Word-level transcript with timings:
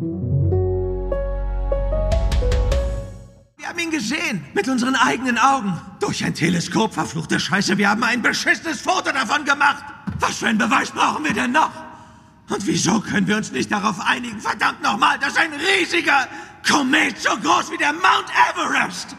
Wir 0.00 0.08
haben 3.68 3.78
ihn 3.78 3.90
gesehen, 3.90 4.42
mit 4.54 4.66
unseren 4.66 4.94
eigenen 4.94 5.36
Augen. 5.36 5.78
Durch 6.00 6.24
ein 6.24 6.34
Teleskop, 6.34 6.94
verfluchte 6.94 7.38
Scheiße, 7.38 7.76
wir 7.76 7.90
haben 7.90 8.02
ein 8.02 8.22
beschissenes 8.22 8.80
Foto 8.80 9.12
davon 9.12 9.44
gemacht. 9.44 9.84
Was 10.18 10.38
für 10.38 10.46
einen 10.46 10.56
Beweis 10.56 10.90
brauchen 10.90 11.22
wir 11.24 11.34
denn 11.34 11.52
noch? 11.52 11.70
Und 12.48 12.66
wieso 12.66 13.00
können 13.00 13.26
wir 13.26 13.36
uns 13.36 13.52
nicht 13.52 13.70
darauf 13.70 14.00
einigen, 14.00 14.40
verdammt 14.40 14.82
nochmal, 14.82 15.18
dass 15.18 15.36
ein 15.36 15.52
riesiger 15.52 16.28
Komet 16.66 17.18
so 17.18 17.36
groß 17.36 17.70
wie 17.70 17.76
der 17.76 17.92
Mount 17.92 18.30
Everest, 18.50 19.14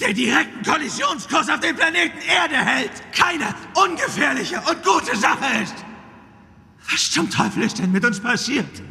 der 0.00 0.12
direkten 0.12 0.62
Kollisionskurs 0.62 1.48
auf 1.48 1.60
den 1.60 1.74
Planeten 1.74 2.18
Erde 2.28 2.56
hält, 2.56 2.92
keine 3.12 3.54
ungefährliche 3.74 4.56
und 4.56 4.84
gute 4.84 5.16
Sache 5.16 5.62
ist? 5.62 5.76
Was 6.90 7.10
zum 7.10 7.30
Teufel 7.30 7.62
ist 7.62 7.78
denn 7.78 7.90
mit 7.90 8.04
uns 8.04 8.20
passiert? 8.20 8.82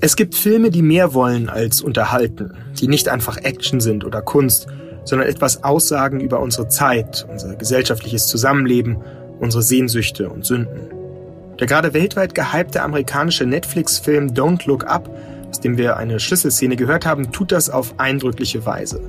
Es 0.00 0.14
gibt 0.14 0.34
Filme, 0.34 0.70
die 0.70 0.82
mehr 0.82 1.14
wollen 1.14 1.48
als 1.48 1.80
unterhalten, 1.80 2.52
die 2.78 2.86
nicht 2.86 3.08
einfach 3.08 3.38
Action 3.38 3.80
sind 3.80 4.04
oder 4.04 4.20
Kunst, 4.20 4.66
sondern 5.04 5.28
etwas 5.28 5.64
aussagen 5.64 6.20
über 6.20 6.40
unsere 6.40 6.68
Zeit, 6.68 7.26
unser 7.30 7.54
gesellschaftliches 7.54 8.26
Zusammenleben, 8.26 8.98
unsere 9.40 9.62
Sehnsüchte 9.62 10.28
und 10.28 10.44
Sünden. 10.44 10.90
Der 11.58 11.66
gerade 11.66 11.94
weltweit 11.94 12.34
gehypte 12.34 12.82
amerikanische 12.82 13.46
Netflix-Film 13.46 14.32
Don't 14.32 14.66
Look 14.66 14.84
Up, 14.86 15.08
aus 15.48 15.60
dem 15.60 15.78
wir 15.78 15.96
eine 15.96 16.20
Schlüsselszene 16.20 16.76
gehört 16.76 17.06
haben, 17.06 17.32
tut 17.32 17.50
das 17.50 17.70
auf 17.70 17.94
eindrückliche 17.98 18.66
Weise. 18.66 19.00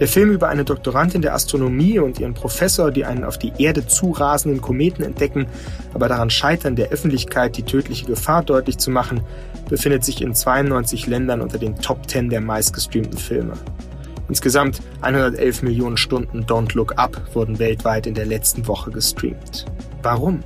Der 0.00 0.08
Film 0.08 0.30
über 0.32 0.48
eine 0.48 0.64
Doktorandin 0.64 1.22
der 1.22 1.34
Astronomie 1.34 1.98
und 1.98 2.18
ihren 2.18 2.34
Professor, 2.34 2.90
die 2.90 3.04
einen 3.04 3.24
auf 3.24 3.38
die 3.38 3.52
Erde 3.58 3.86
zurasenden 3.86 4.60
Kometen 4.60 5.04
entdecken, 5.04 5.46
aber 5.94 6.08
daran 6.08 6.30
scheitern, 6.30 6.76
der 6.76 6.88
Öffentlichkeit 6.88 7.56
die 7.56 7.62
tödliche 7.62 8.06
Gefahr 8.06 8.42
deutlich 8.42 8.78
zu 8.78 8.90
machen, 8.90 9.20
befindet 9.68 10.04
sich 10.04 10.22
in 10.22 10.34
92 10.34 11.06
Ländern 11.06 11.40
unter 11.40 11.58
den 11.58 11.76
Top 11.76 12.08
10 12.08 12.30
der 12.30 12.40
meistgestreamten 12.40 13.18
Filme. 13.18 13.52
Insgesamt 14.28 14.80
111 15.02 15.62
Millionen 15.62 15.96
Stunden 15.96 16.44
Don't 16.44 16.74
Look 16.74 16.98
Up 16.98 17.20
wurden 17.34 17.58
weltweit 17.58 18.06
in 18.06 18.14
der 18.14 18.26
letzten 18.26 18.66
Woche 18.66 18.90
gestreamt. 18.90 19.66
Warum? 20.02 20.40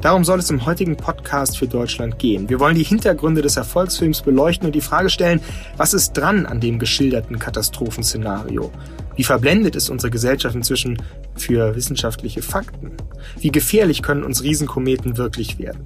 Darum 0.00 0.24
soll 0.24 0.38
es 0.38 0.50
im 0.50 0.66
heutigen 0.66 0.96
Podcast 0.96 1.58
für 1.58 1.66
Deutschland 1.66 2.18
gehen. 2.18 2.48
Wir 2.48 2.60
wollen 2.60 2.76
die 2.76 2.84
Hintergründe 2.84 3.42
des 3.42 3.56
Erfolgsfilms 3.56 4.22
beleuchten 4.22 4.66
und 4.66 4.74
die 4.74 4.80
Frage 4.80 5.10
stellen, 5.10 5.40
was 5.76 5.94
ist 5.94 6.12
dran 6.12 6.46
an 6.46 6.60
dem 6.60 6.78
geschilderten 6.78 7.38
Katastrophenszenario? 7.38 8.70
Wie 9.16 9.24
verblendet 9.24 9.76
ist 9.76 9.90
unsere 9.90 10.10
Gesellschaft 10.10 10.54
inzwischen 10.54 11.00
für 11.36 11.74
wissenschaftliche 11.76 12.42
Fakten? 12.42 12.92
Wie 13.38 13.52
gefährlich 13.52 14.02
können 14.02 14.24
uns 14.24 14.42
Riesenkometen 14.42 15.16
wirklich 15.16 15.58
werden? 15.58 15.82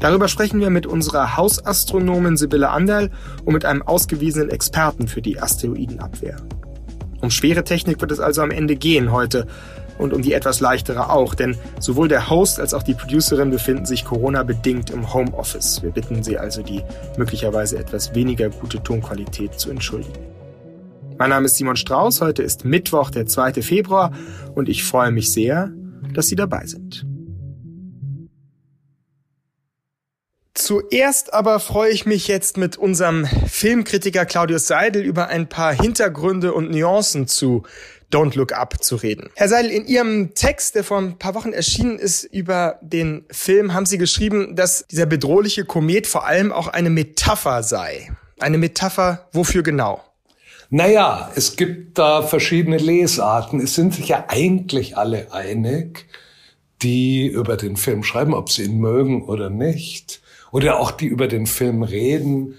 Darüber 0.00 0.28
sprechen 0.28 0.60
wir 0.60 0.70
mit 0.70 0.86
unserer 0.86 1.36
Hausastronomin 1.36 2.36
Sibylle 2.36 2.70
Anderl 2.70 3.10
und 3.44 3.54
mit 3.54 3.64
einem 3.64 3.82
ausgewiesenen 3.82 4.50
Experten 4.50 5.08
für 5.08 5.22
die 5.22 5.40
Asteroidenabwehr. 5.40 6.36
Um 7.20 7.30
schwere 7.30 7.64
Technik 7.64 8.00
wird 8.00 8.12
es 8.12 8.20
also 8.20 8.42
am 8.42 8.50
Ende 8.50 8.76
gehen 8.76 9.10
heute 9.10 9.46
und 9.98 10.12
um 10.12 10.22
die 10.22 10.32
etwas 10.32 10.60
leichtere 10.60 11.10
auch, 11.10 11.34
denn 11.34 11.56
sowohl 11.80 12.08
der 12.08 12.30
Host 12.30 12.60
als 12.60 12.74
auch 12.74 12.82
die 12.82 12.94
Producerin 12.94 13.50
befinden 13.50 13.86
sich 13.86 14.04
Corona-bedingt 14.04 14.90
im 14.90 15.12
Homeoffice. 15.12 15.82
Wir 15.82 15.90
bitten 15.90 16.22
Sie 16.22 16.38
also, 16.38 16.62
die 16.62 16.82
möglicherweise 17.16 17.78
etwas 17.78 18.14
weniger 18.14 18.50
gute 18.50 18.82
Tonqualität 18.82 19.58
zu 19.58 19.70
entschuldigen. 19.70 20.18
Mein 21.18 21.30
Name 21.30 21.46
ist 21.46 21.56
Simon 21.56 21.76
Strauß, 21.76 22.20
heute 22.20 22.42
ist 22.42 22.64
Mittwoch, 22.64 23.10
der 23.10 23.26
2. 23.26 23.62
Februar 23.62 24.12
und 24.54 24.68
ich 24.68 24.84
freue 24.84 25.10
mich 25.10 25.32
sehr, 25.32 25.72
dass 26.12 26.26
Sie 26.26 26.36
dabei 26.36 26.66
sind. 26.66 27.06
Zuerst 30.66 31.32
aber 31.32 31.60
freue 31.60 31.90
ich 31.90 32.06
mich 32.06 32.28
jetzt 32.28 32.56
mit 32.56 32.76
unserem 32.76 33.26
Filmkritiker 33.26 34.26
Claudius 34.26 34.66
Seidel 34.66 35.04
über 35.04 35.28
ein 35.28 35.48
paar 35.48 35.72
Hintergründe 35.72 36.54
und 36.54 36.70
Nuancen 36.70 37.26
zu 37.26 37.62
Don't 38.12 38.36
Look 38.36 38.52
Up 38.52 38.82
zu 38.82 38.96
reden. 38.96 39.30
Herr 39.34 39.48
Seidel, 39.48 39.70
in 39.70 39.86
Ihrem 39.86 40.34
Text, 40.34 40.74
der 40.74 40.84
vor 40.84 40.98
ein 40.98 41.18
paar 41.18 41.34
Wochen 41.34 41.52
erschienen 41.52 41.98
ist 41.98 42.24
über 42.24 42.78
den 42.82 43.24
Film, 43.30 43.74
haben 43.74 43.86
Sie 43.86 43.98
geschrieben, 43.98 44.54
dass 44.54 44.86
dieser 44.90 45.06
bedrohliche 45.06 45.64
Komet 45.64 46.06
vor 46.06 46.26
allem 46.26 46.52
auch 46.52 46.68
eine 46.68 46.90
Metapher 46.90 47.62
sei. 47.62 48.10
Eine 48.38 48.58
Metapher 48.58 49.28
wofür 49.32 49.62
genau? 49.62 50.02
Naja, 50.68 51.30
es 51.36 51.56
gibt 51.56 51.98
da 51.98 52.22
verschiedene 52.22 52.78
Lesarten. 52.78 53.60
Es 53.60 53.74
sind 53.74 53.94
sich 53.94 54.08
ja 54.08 54.24
eigentlich 54.28 54.96
alle 54.96 55.32
einig, 55.32 56.06
die 56.82 57.26
über 57.26 57.56
den 57.56 57.76
Film 57.76 58.02
schreiben, 58.02 58.34
ob 58.34 58.50
sie 58.50 58.64
ihn 58.64 58.78
mögen 58.78 59.24
oder 59.24 59.48
nicht 59.48 60.20
oder 60.52 60.78
auch 60.78 60.90
die 60.90 61.06
über 61.06 61.28
den 61.28 61.46
Film 61.46 61.82
reden, 61.82 62.54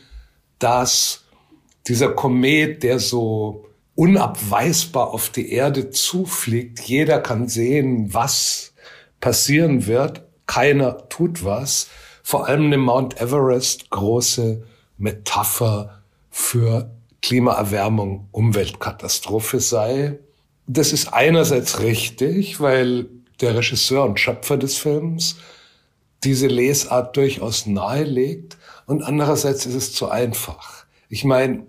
dass 0.59 1.25
dieser 1.87 2.09
Komet, 2.09 2.83
der 2.83 2.99
so 2.99 3.66
unabweisbar 3.97 5.11
auf 5.11 5.29
die 5.31 5.51
Erde 5.51 5.89
zufliegt, 5.89 6.81
jeder 6.81 7.19
kann 7.19 7.47
sehen, 7.47 8.13
was 8.13 8.73
passieren 9.19 9.87
wird, 9.87 10.21
keiner 10.45 11.09
tut 11.09 11.43
was, 11.43 11.87
vor 12.21 12.45
allem 12.45 12.67
eine 12.67 12.77
Mount 12.77 13.19
Everest 13.19 13.89
große 13.89 14.63
Metapher 14.99 16.03
für 16.29 16.91
Klimaerwärmung, 17.23 18.27
Umweltkatastrophe 18.31 19.59
sei. 19.59 20.19
Das 20.67 20.93
ist 20.93 21.11
einerseits 21.11 21.79
richtig, 21.79 22.59
weil 22.59 23.07
der 23.41 23.55
Regisseur 23.55 24.03
und 24.03 24.19
Schöpfer 24.19 24.57
des 24.57 24.77
Films 24.77 25.37
diese 26.23 26.47
Lesart 26.47 27.17
durchaus 27.17 27.65
nahelegt 27.65 28.57
und 28.85 29.01
andererseits 29.01 29.65
ist 29.65 29.73
es 29.75 29.93
zu 29.93 30.09
einfach. 30.09 30.85
Ich 31.09 31.23
meine, 31.23 31.65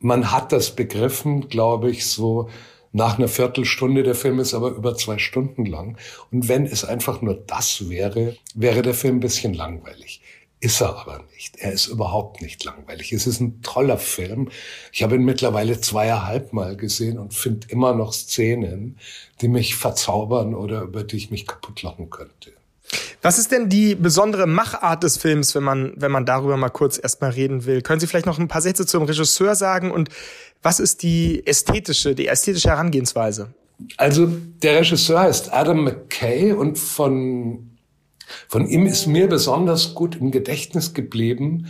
man 0.00 0.30
hat 0.30 0.52
das 0.52 0.74
begriffen, 0.74 1.48
glaube 1.48 1.90
ich, 1.90 2.06
so 2.06 2.48
nach 2.92 3.18
einer 3.18 3.28
Viertelstunde. 3.28 4.02
Der 4.02 4.14
Film 4.14 4.38
ist 4.38 4.54
aber 4.54 4.70
über 4.70 4.96
zwei 4.96 5.18
Stunden 5.18 5.66
lang. 5.66 5.96
Und 6.30 6.48
wenn 6.48 6.66
es 6.66 6.84
einfach 6.84 7.22
nur 7.22 7.34
das 7.34 7.88
wäre, 7.88 8.36
wäre 8.54 8.82
der 8.82 8.94
Film 8.94 9.16
ein 9.16 9.20
bisschen 9.20 9.54
langweilig. 9.54 10.20
Ist 10.60 10.80
er 10.80 10.96
aber 10.96 11.24
nicht. 11.34 11.56
Er 11.58 11.72
ist 11.72 11.86
überhaupt 11.86 12.42
nicht 12.42 12.64
langweilig. 12.64 13.12
Es 13.12 13.28
ist 13.28 13.40
ein 13.40 13.62
toller 13.62 13.98
Film. 13.98 14.50
Ich 14.92 15.04
habe 15.04 15.14
ihn 15.14 15.24
mittlerweile 15.24 15.80
zweieinhalb 15.80 16.52
Mal 16.52 16.76
gesehen 16.76 17.18
und 17.18 17.32
finde 17.32 17.68
immer 17.70 17.94
noch 17.94 18.12
Szenen, 18.12 18.98
die 19.40 19.46
mich 19.46 19.76
verzaubern 19.76 20.54
oder 20.54 20.82
über 20.82 21.04
die 21.04 21.16
ich 21.16 21.30
mich 21.30 21.46
kaputt 21.46 21.82
lachen 21.82 22.10
könnte. 22.10 22.57
Was 23.22 23.38
ist 23.38 23.52
denn 23.52 23.68
die 23.68 23.94
besondere 23.94 24.46
Machart 24.46 25.02
des 25.02 25.16
Films, 25.16 25.54
wenn 25.54 25.64
man, 25.64 25.92
wenn 25.96 26.12
man 26.12 26.24
darüber 26.24 26.56
mal 26.56 26.68
kurz 26.68 26.98
erstmal 27.02 27.30
reden 27.30 27.66
will? 27.66 27.82
Können 27.82 28.00
Sie 28.00 28.06
vielleicht 28.06 28.26
noch 28.26 28.38
ein 28.38 28.48
paar 28.48 28.62
Sätze 28.62 28.86
zum 28.86 29.02
Regisseur 29.04 29.54
sagen 29.54 29.90
und 29.90 30.08
was 30.62 30.80
ist 30.80 31.02
die 31.02 31.46
ästhetische, 31.46 32.14
die 32.14 32.26
ästhetische 32.26 32.68
Herangehensweise? 32.68 33.48
Also 33.96 34.26
der 34.26 34.80
Regisseur 34.80 35.20
heißt 35.20 35.52
Adam 35.52 35.84
McKay 35.84 36.52
und 36.52 36.78
von, 36.78 37.78
von 38.48 38.66
ihm 38.68 38.86
ist 38.86 39.06
mir 39.06 39.28
besonders 39.28 39.94
gut 39.94 40.16
im 40.16 40.30
Gedächtnis 40.30 40.94
geblieben 40.94 41.68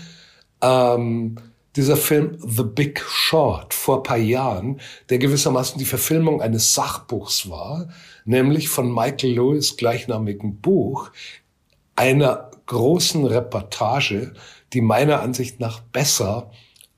ähm, 0.62 1.37
dieser 1.77 1.97
Film 1.97 2.39
The 2.41 2.65
Big 2.65 3.00
Short 3.00 3.73
vor 3.75 4.03
paar 4.03 4.17
Jahren, 4.17 4.81
der 5.11 5.19
gewissermaßen 5.19 5.79
die 5.79 5.85
Verfilmung 5.85 6.41
eines 6.41 6.75
Sachbuchs 6.75 7.49
war, 7.49 7.89
nämlich 8.28 8.69
von 8.69 8.93
Michael 8.93 9.34
Lewis 9.34 9.77
gleichnamigen 9.77 10.61
Buch, 10.61 11.11
einer 11.97 12.50
großen 12.66 13.25
Reportage, 13.25 14.34
die 14.72 14.83
meiner 14.83 15.21
Ansicht 15.21 15.59
nach 15.59 15.81
besser 15.81 16.50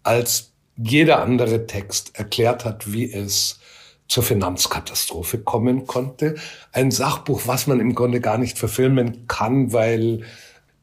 als 0.02 0.52
jeder 0.76 1.22
andere 1.22 1.66
Text 1.66 2.18
erklärt 2.18 2.64
hat, 2.64 2.92
wie 2.92 3.10
es 3.10 3.60
zur 4.08 4.24
Finanzkatastrophe 4.24 5.38
kommen 5.38 5.86
konnte. 5.86 6.34
Ein 6.72 6.90
Sachbuch, 6.90 7.42
was 7.46 7.68
man 7.68 7.78
im 7.78 7.94
Grunde 7.94 8.20
gar 8.20 8.38
nicht 8.38 8.58
verfilmen 8.58 9.28
kann, 9.28 9.72
weil 9.72 10.24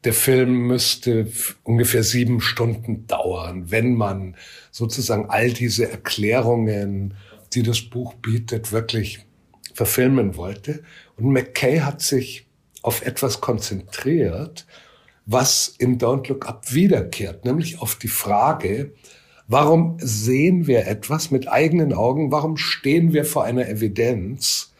der 0.04 0.14
Film 0.14 0.66
müsste 0.66 1.30
ungefähr 1.62 2.04
sieben 2.04 2.40
Stunden 2.40 3.06
dauern, 3.06 3.70
wenn 3.70 3.94
man 3.94 4.36
sozusagen 4.70 5.28
all 5.28 5.52
diese 5.52 5.90
Erklärungen, 5.90 7.14
die 7.52 7.62
das 7.62 7.82
Buch 7.82 8.14
bietet, 8.14 8.72
wirklich 8.72 9.27
verfilmen 9.78 10.36
wollte. 10.36 10.82
Und 11.16 11.30
McKay 11.30 11.78
hat 11.78 12.02
sich 12.02 12.48
auf 12.82 13.02
etwas 13.02 13.40
konzentriert, 13.40 14.66
was 15.24 15.72
in 15.78 16.00
Don't 16.00 16.28
Look 16.28 16.48
Up 16.48 16.72
wiederkehrt, 16.72 17.44
nämlich 17.44 17.80
auf 17.80 17.94
die 17.94 18.08
Frage, 18.08 18.92
warum 19.46 19.96
sehen 20.00 20.66
wir 20.66 20.88
etwas 20.88 21.30
mit 21.30 21.46
eigenen 21.46 21.92
Augen, 21.92 22.32
warum 22.32 22.56
stehen 22.56 23.12
wir 23.12 23.24
vor 23.24 23.44
einer 23.44 23.68
Evidenz 23.68 24.72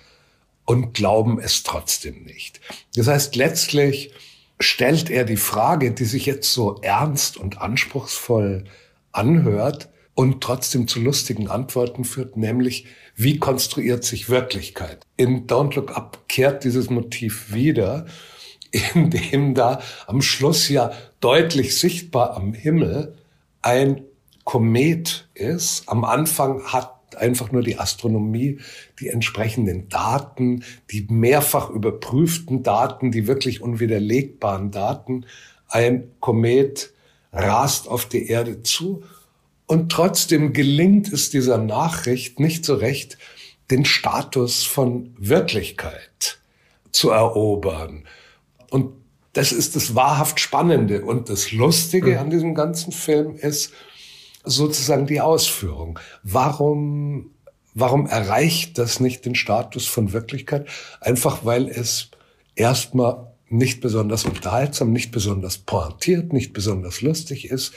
und 0.65 0.95
glauben 0.95 1.39
es 1.39 1.63
trotzdem 1.63 2.25
nicht. 2.25 2.61
Das 2.97 3.07
heißt, 3.07 3.37
letztlich 3.37 4.13
stellt 4.59 5.11
er 5.11 5.25
die 5.25 5.37
Frage, 5.37 5.93
die 5.93 6.07
sich 6.07 6.27
jetzt 6.27 6.53
so 6.53 6.81
ernst 6.83 7.37
und 7.37 7.61
anspruchsvoll 7.61 8.65
anhört 9.13 9.91
und 10.15 10.41
trotzdem 10.41 10.89
zu 10.89 10.99
lustigen 10.99 11.47
Antworten 11.47 12.05
führt, 12.05 12.37
nämlich 12.37 12.87
wie 13.19 13.39
konstruiert 13.39 14.05
sich 14.05 14.31
Wirklichkeit? 14.31 15.05
In 15.17 15.47
Don't 15.47 15.75
Look 15.75 15.97
Up 15.97 16.29
kehrt 16.29 16.65
dieses 16.65 16.89
Motiv 16.89 17.53
wieder. 17.53 18.07
in 18.95 19.11
dem 19.11 19.55
da 19.55 19.81
am 20.07 20.23
Schluss 20.23 20.69
ja 20.69 20.93
deutlich 21.21 21.79
sichtbar 21.79 22.37
am 22.37 22.53
Himmel 22.53 23.15
ein 23.63 24.03
Komet 24.45 25.29
ist. 25.35 25.89
Am 25.89 26.05
Anfang 26.05 26.63
hat 26.65 26.95
einfach 27.17 27.53
nur 27.53 27.63
die 27.63 27.79
Astronomie 27.79 28.59
die 29.01 29.09
entsprechenden 29.09 29.89
Daten, 29.89 30.65
die 30.91 31.07
mehrfach 31.09 31.71
überprüften 31.71 32.63
Daten, 32.63 33.11
die 33.11 33.27
wirklich 33.27 33.61
unwiderlegbaren 33.61 34.71
Daten. 34.71 35.27
Ein 35.69 36.11
Komet 36.21 36.93
rast 37.33 37.89
auf 37.89 38.07
die 38.07 38.29
Erde 38.29 38.63
zu 38.63 39.03
und 39.69 39.93
trotzdem 39.93 40.55
gelingt 40.55 41.13
es 41.13 41.29
dieser 41.29 41.59
Nachricht 41.59 42.41
nicht 42.41 42.65
so 42.65 42.75
recht, 42.75 43.19
den 43.71 43.85
Status 43.85 44.65
von 44.65 45.15
Wirklichkeit 45.19 46.39
zu 46.91 47.11
erobern. 47.11 48.05
Und 48.71 48.95
das 49.35 49.53
ist 49.53 49.77
das 49.77 49.95
wahrhaft 49.95 50.41
Spannende. 50.41 51.05
Und 51.05 51.29
das 51.29 51.53
Lustige 51.53 52.13
mhm. 52.13 52.19
an 52.19 52.31
diesem 52.31 52.55
ganzen 52.55 52.93
Film 52.93 53.37
ist 53.37 53.73
sozusagen 54.43 55.07
die 55.07 55.21
Ausführung. 55.21 55.99
Warum, 56.23 57.31
warum 57.75 58.07
erreicht 58.07 58.79
das 58.79 59.01
nicht 59.01 59.27
den 59.27 59.35
Status 59.35 59.87
von 59.87 60.15
Wirklichkeit? 60.15 60.67
Einfach 61.03 61.45
weil 61.45 61.69
es 61.69 62.11
erstmal 62.55 63.27
nicht 63.51 63.83
besonders 63.83 64.25
unterhaltsam, 64.25 64.93
nicht 64.93 65.11
besonders 65.11 65.59
pointiert, 65.59 66.33
nicht 66.33 66.55
besonders 66.55 67.03
lustig 67.03 67.51
ist, 67.51 67.75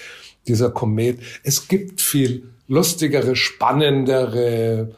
dieser 0.47 0.71
Komet. 0.71 1.19
Es 1.43 1.67
gibt 1.67 2.01
viel 2.01 2.49
lustigere, 2.67 3.35
spannendere, 3.35 4.95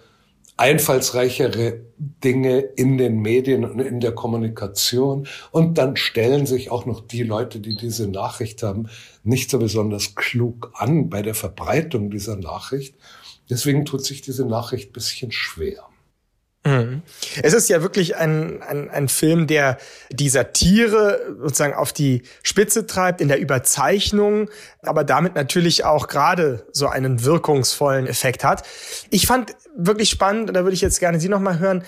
einfallsreichere 0.58 1.82
Dinge 1.98 2.60
in 2.60 2.98
den 2.98 3.22
Medien 3.22 3.66
und 3.66 3.80
in 3.80 4.00
der 4.00 4.14
Kommunikation. 4.14 5.28
Und 5.52 5.78
dann 5.78 5.96
stellen 5.96 6.46
sich 6.46 6.72
auch 6.72 6.86
noch 6.86 7.02
die 7.02 7.24
Leute, 7.24 7.60
die 7.60 7.76
diese 7.76 8.08
Nachricht 8.08 8.64
haben, 8.64 8.88
nicht 9.24 9.50
so 9.50 9.60
besonders 9.60 10.16
klug 10.16 10.72
an 10.76 11.10
bei 11.10 11.22
der 11.22 11.36
Verbreitung 11.36 12.10
dieser 12.12 12.36
Nachricht. 12.36 12.96
Deswegen 13.50 13.86
tut 13.86 14.06
sich 14.06 14.22
diese 14.22 14.46
Nachricht 14.46 14.94
bisschen 14.94 15.32
schwer. 15.32 15.88
Mhm. 16.66 17.02
Es 17.42 17.54
ist 17.54 17.68
ja 17.70 17.82
wirklich 17.82 18.16
ein, 18.16 18.62
ein, 18.64 18.90
ein 18.90 19.10
Film, 19.10 19.48
der 19.48 19.78
die 20.10 20.30
Satire 20.30 21.36
sozusagen 21.42 21.74
auf 21.74 21.92
die 21.92 22.24
Spitze 22.42 22.88
treibt 22.88 23.20
in 23.20 23.28
der 23.28 23.40
Überzeichnung, 23.40 24.50
aber 24.82 25.04
damit 25.04 25.36
natürlich 25.36 25.84
auch 25.84 26.08
gerade 26.08 26.66
so 26.72 26.88
einen 26.88 27.26
wirkungsvollen 27.26 28.08
Effekt 28.08 28.46
hat. 28.46 28.66
Ich 29.10 29.28
fand 29.28 29.56
wirklich 29.76 30.10
spannend, 30.10 30.50
und 30.50 30.54
da 30.54 30.64
würde 30.64 30.74
ich 30.74 30.82
jetzt 30.82 31.00
gerne 31.00 31.20
Sie 31.20 31.30
nochmal 31.30 31.60
hören, 31.60 31.84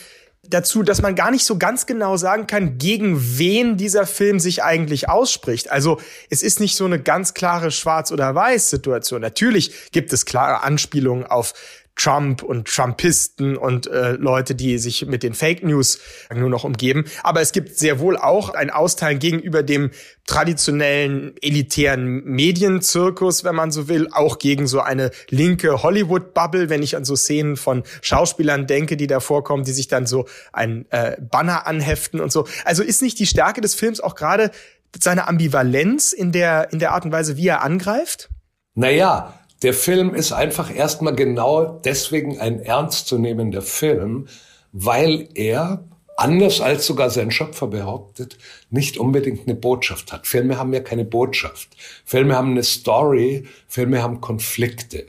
dazu, 0.49 0.83
dass 0.83 1.01
man 1.01 1.15
gar 1.15 1.31
nicht 1.31 1.45
so 1.45 1.57
ganz 1.57 1.85
genau 1.85 2.17
sagen 2.17 2.45
kann, 2.45 2.77
gegen 2.77 3.37
wen 3.37 3.77
dieser 3.77 4.05
Film 4.05 4.39
sich 4.39 4.63
eigentlich 4.63 5.09
ausspricht. 5.09 5.71
Also 5.71 5.99
es 6.29 6.43
ist 6.43 6.59
nicht 6.59 6.75
so 6.75 6.85
eine 6.85 7.01
ganz 7.01 7.33
klare 7.33 7.71
Schwarz- 7.71 8.11
oder 8.11 8.35
Weiß-Situation. 8.35 9.21
Natürlich 9.21 9.91
gibt 9.91 10.13
es 10.13 10.25
klare 10.25 10.63
Anspielungen 10.63 11.25
auf 11.25 11.53
Trump 11.95 12.43
und 12.43 12.67
Trumpisten 12.67 13.57
und 13.57 13.87
äh, 13.87 14.11
Leute, 14.11 14.53
die 14.53 14.77
sich 14.77 15.05
mit 15.05 15.23
den 15.23 15.33
Fake 15.33 15.63
News 15.63 15.99
nur 16.33 16.49
noch 16.49 16.63
umgeben. 16.63 17.05
Aber 17.23 17.41
es 17.41 17.51
gibt 17.51 17.77
sehr 17.77 17.99
wohl 17.99 18.17
auch 18.17 18.49
ein 18.49 18.69
Austeilen 18.69 19.19
gegenüber 19.19 19.63
dem 19.63 19.91
traditionellen 20.27 21.35
elitären 21.41 22.23
Medienzirkus, 22.23 23.43
wenn 23.43 23.55
man 23.55 23.71
so 23.71 23.87
will, 23.87 24.09
auch 24.11 24.39
gegen 24.39 24.67
so 24.67 24.81
eine 24.81 25.11
linke 25.29 25.83
Hollywood-Bubble, 25.83 26.69
wenn 26.69 26.83
ich 26.83 26.95
an 26.95 27.05
so 27.05 27.15
Szenen 27.15 27.57
von 27.57 27.83
Schauspielern 28.01 28.67
denke, 28.67 28.97
die 28.97 29.07
da 29.07 29.19
vorkommen, 29.19 29.63
die 29.63 29.71
sich 29.71 29.87
dann 29.87 30.05
so 30.05 30.25
ein 30.51 30.85
äh, 30.89 31.15
Banner 31.21 31.67
anheften 31.67 32.19
und 32.19 32.31
so. 32.31 32.47
Also 32.65 32.83
ist 32.83 33.01
nicht 33.01 33.19
die 33.19 33.27
Stärke 33.27 33.61
des 33.61 33.75
Films 33.75 34.01
auch 34.01 34.15
gerade 34.15 34.51
seine 34.99 35.27
Ambivalenz 35.27 36.13
in 36.13 36.31
der, 36.31 36.71
in 36.71 36.79
der 36.79 36.93
Art 36.93 37.05
und 37.05 37.11
Weise, 37.11 37.37
wie 37.37 37.47
er 37.47 37.61
angreift? 37.63 38.29
Naja, 38.73 39.33
der 39.61 39.73
Film 39.73 40.13
ist 40.13 40.31
einfach 40.31 40.73
erstmal 40.73 41.15
genau 41.15 41.79
deswegen 41.83 42.39
ein 42.39 42.59
ernstzunehmender 42.59 43.61
Film, 43.61 44.27
weil 44.71 45.29
er, 45.33 45.85
anders 46.17 46.61
als 46.61 46.85
sogar 46.85 47.09
sein 47.09 47.31
Schöpfer 47.31 47.67
behauptet, 47.67 48.37
nicht 48.69 48.97
unbedingt 48.97 49.47
eine 49.47 49.55
Botschaft 49.55 50.11
hat. 50.11 50.27
Filme 50.27 50.57
haben 50.57 50.73
ja 50.73 50.81
keine 50.81 51.05
Botschaft. 51.05 51.69
Filme 52.05 52.35
haben 52.35 52.51
eine 52.51 52.63
Story, 52.63 53.45
Filme 53.67 54.01
haben 54.01 54.21
Konflikte. 54.21 55.05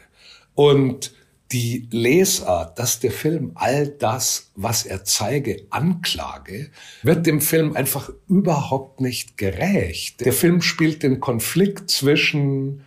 Und 0.54 1.12
die 1.52 1.88
Lesart, 1.92 2.78
dass 2.78 2.98
der 2.98 3.12
Film 3.12 3.52
all 3.54 3.88
das, 3.88 4.50
was 4.56 4.84
er 4.84 5.04
zeige, 5.04 5.62
anklage, 5.70 6.70
wird 7.02 7.26
dem 7.26 7.40
Film 7.40 7.76
einfach 7.76 8.10
überhaupt 8.28 9.00
nicht 9.00 9.36
gerecht. 9.36 10.24
Der 10.24 10.32
Film 10.32 10.60
spielt 10.60 11.02
den 11.02 11.20
Konflikt 11.20 11.88
zwischen 11.90 12.85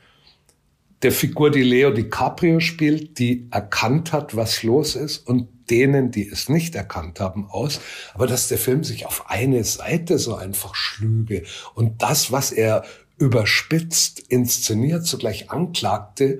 der 1.02 1.12
Figur, 1.12 1.50
die 1.50 1.64
Leo 1.64 1.92
DiCaprio 1.92 2.60
spielt, 2.60 3.20
die 3.20 3.48
erkannt 3.52 4.12
hat, 4.12 4.36
was 4.36 4.64
los 4.64 4.96
ist 4.96 5.26
und 5.28 5.48
denen, 5.70 6.12
die 6.12 6.28
es 6.28 6.50
nicht 6.50 6.76
erkannt 6.76 7.20
haben, 7.20 7.48
aus. 7.50 7.80
Aber 8.14 8.28
dass 8.28 8.48
der 8.48 8.58
Film 8.58 8.84
sich 8.84 9.06
auf 9.06 9.30
eine 9.30 9.64
Seite 9.64 10.18
so 10.18 10.36
einfach 10.36 10.76
schlüge 10.76 11.44
und 11.74 12.02
das, 12.02 12.32
was 12.32 12.52
er 12.52 12.84
überspitzt, 13.18 14.20
inszeniert, 14.20 15.06
zugleich 15.06 15.52
anklagte, 15.52 16.40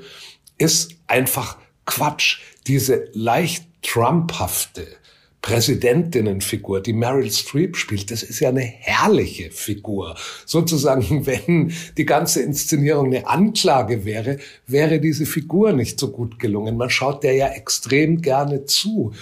ist 0.58 0.96
einfach 1.08 1.58
Quatsch. 1.86 2.40
Diese 2.68 3.08
leicht 3.14 3.66
Trumphafte, 3.82 4.88
Präsidentinnenfigur, 5.42 6.82
die 6.82 6.94
Meryl 6.94 7.32
Streep 7.32 7.78
spielt, 7.78 8.12
das 8.12 8.24
ist 8.24 8.42
ja 8.42 8.50
eine 8.50 8.62
herrliche 8.62 9.52
Figur. 9.52 10.16
Sozusagen, 10.46 11.26
wenn 11.26 11.74
die 11.98 12.06
ganze 12.06 12.42
Inszenierung 12.42 13.08
eine 13.08 13.28
Anklage 13.28 14.04
wäre, 14.04 14.38
wäre 14.68 15.00
diese 15.00 15.26
Figur 15.26 15.72
nicht 15.72 16.00
so 16.00 16.12
gut 16.12 16.40
gelungen. 16.40 16.76
Man 16.78 16.90
schaut 16.90 17.24
der 17.24 17.34
ja 17.34 17.48
extrem 17.50 18.22
gerne 18.22 18.66
zu. 18.66 19.14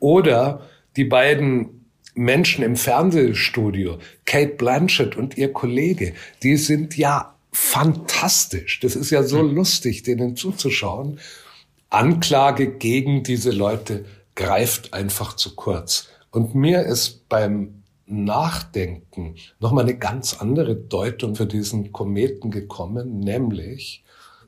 Oder 0.00 0.66
die 0.96 1.04
beiden 1.04 1.78
Menschen 2.14 2.64
im 2.64 2.76
Fernsehstudio, 2.76 3.98
Kate 4.24 4.54
Blanchett 4.54 5.16
und 5.16 5.36
ihr 5.36 5.52
Kollege, 5.52 6.14
die 6.42 6.56
sind 6.56 6.96
ja 6.96 7.34
fantastisch. 7.52 8.80
Das 8.80 8.96
ist 8.96 9.10
ja 9.10 9.22
so 9.22 9.40
hm. 9.40 9.54
lustig, 9.54 10.02
denen 10.02 10.34
zuzuschauen. 10.34 11.20
Anklage 11.90 12.72
gegen 12.72 13.22
diese 13.22 13.50
Leute 13.50 14.04
greift 14.38 14.94
einfach 14.94 15.34
zu 15.34 15.56
kurz. 15.56 16.06
Und 16.30 16.54
mir 16.54 16.82
ist 16.82 17.28
beim 17.28 17.82
Nachdenken 18.06 19.34
nochmal 19.58 19.82
eine 19.82 19.98
ganz 19.98 20.34
andere 20.34 20.76
Deutung 20.76 21.34
für 21.34 21.46
diesen 21.46 21.92
Kometen 21.92 22.52
gekommen, 22.52 23.18
nämlich 23.18 24.04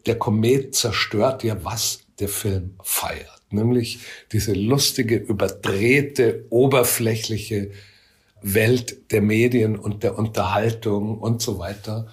der 0.07 0.17
Komet 0.17 0.77
zerstört 0.77 1.43
ja, 1.43 1.65
was 1.65 2.05
der 2.21 2.29
Film 2.29 2.77
feiert, 2.85 3.43
nämlich 3.51 3.99
diese 4.31 4.53
lustige, 4.53 5.17
überdrehte, 5.17 6.47
oberflächliche 6.51 7.73
Welt 8.43 9.11
der 9.11 9.23
Medien 9.23 9.77
und 9.77 10.05
der 10.05 10.17
Unterhaltung 10.17 11.19
und 11.19 11.43
so 11.43 11.59
weiter. 11.59 12.07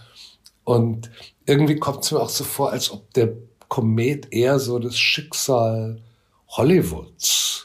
Und 0.64 1.12
irgendwie 1.46 1.78
kommt 1.78 2.04
es 2.04 2.12
mir 2.12 2.22
auch 2.22 2.30
so 2.30 2.44
vor, 2.44 2.72
als 2.72 2.90
ob 2.90 3.14
der 3.14 3.34
Komet 3.68 4.34
eher 4.34 4.58
so 4.58 4.80
das 4.80 4.98
Schicksal 4.98 6.02
Hollywoods 6.50 7.57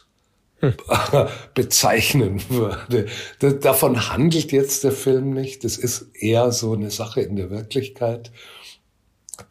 bezeichnen 1.54 2.42
würde. 2.48 3.06
davon 3.60 4.08
handelt 4.08 4.52
jetzt 4.52 4.84
der 4.84 4.92
Film 4.92 5.30
nicht. 5.30 5.64
Das 5.64 5.76
ist 5.76 6.14
eher 6.14 6.52
so 6.52 6.72
eine 6.72 6.90
Sache 6.90 7.20
in 7.20 7.36
der 7.36 7.50
Wirklichkeit, 7.50 8.30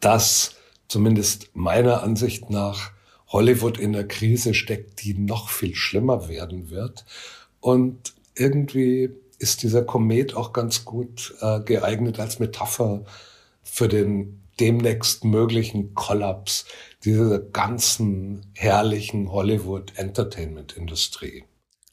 dass 0.00 0.56
zumindest 0.88 1.50
meiner 1.54 2.02
Ansicht 2.02 2.50
nach 2.50 2.92
Hollywood 3.28 3.78
in 3.78 3.92
der 3.92 4.06
Krise 4.06 4.54
steckt, 4.54 5.02
die 5.02 5.14
noch 5.14 5.48
viel 5.48 5.74
schlimmer 5.74 6.28
werden 6.28 6.70
wird. 6.70 7.04
Und 7.60 8.14
irgendwie 8.34 9.10
ist 9.38 9.62
dieser 9.62 9.82
Komet 9.82 10.36
auch 10.36 10.52
ganz 10.52 10.84
gut 10.84 11.34
äh, 11.40 11.60
geeignet 11.60 12.20
als 12.20 12.38
Metapher 12.38 13.04
für 13.62 13.88
den 13.88 14.41
demnächst 14.62 15.24
möglichen 15.24 15.94
Kollaps 15.94 16.64
dieser 17.04 17.40
ganzen 17.40 18.46
herrlichen 18.54 19.32
Hollywood-Entertainment-Industrie. 19.32 21.44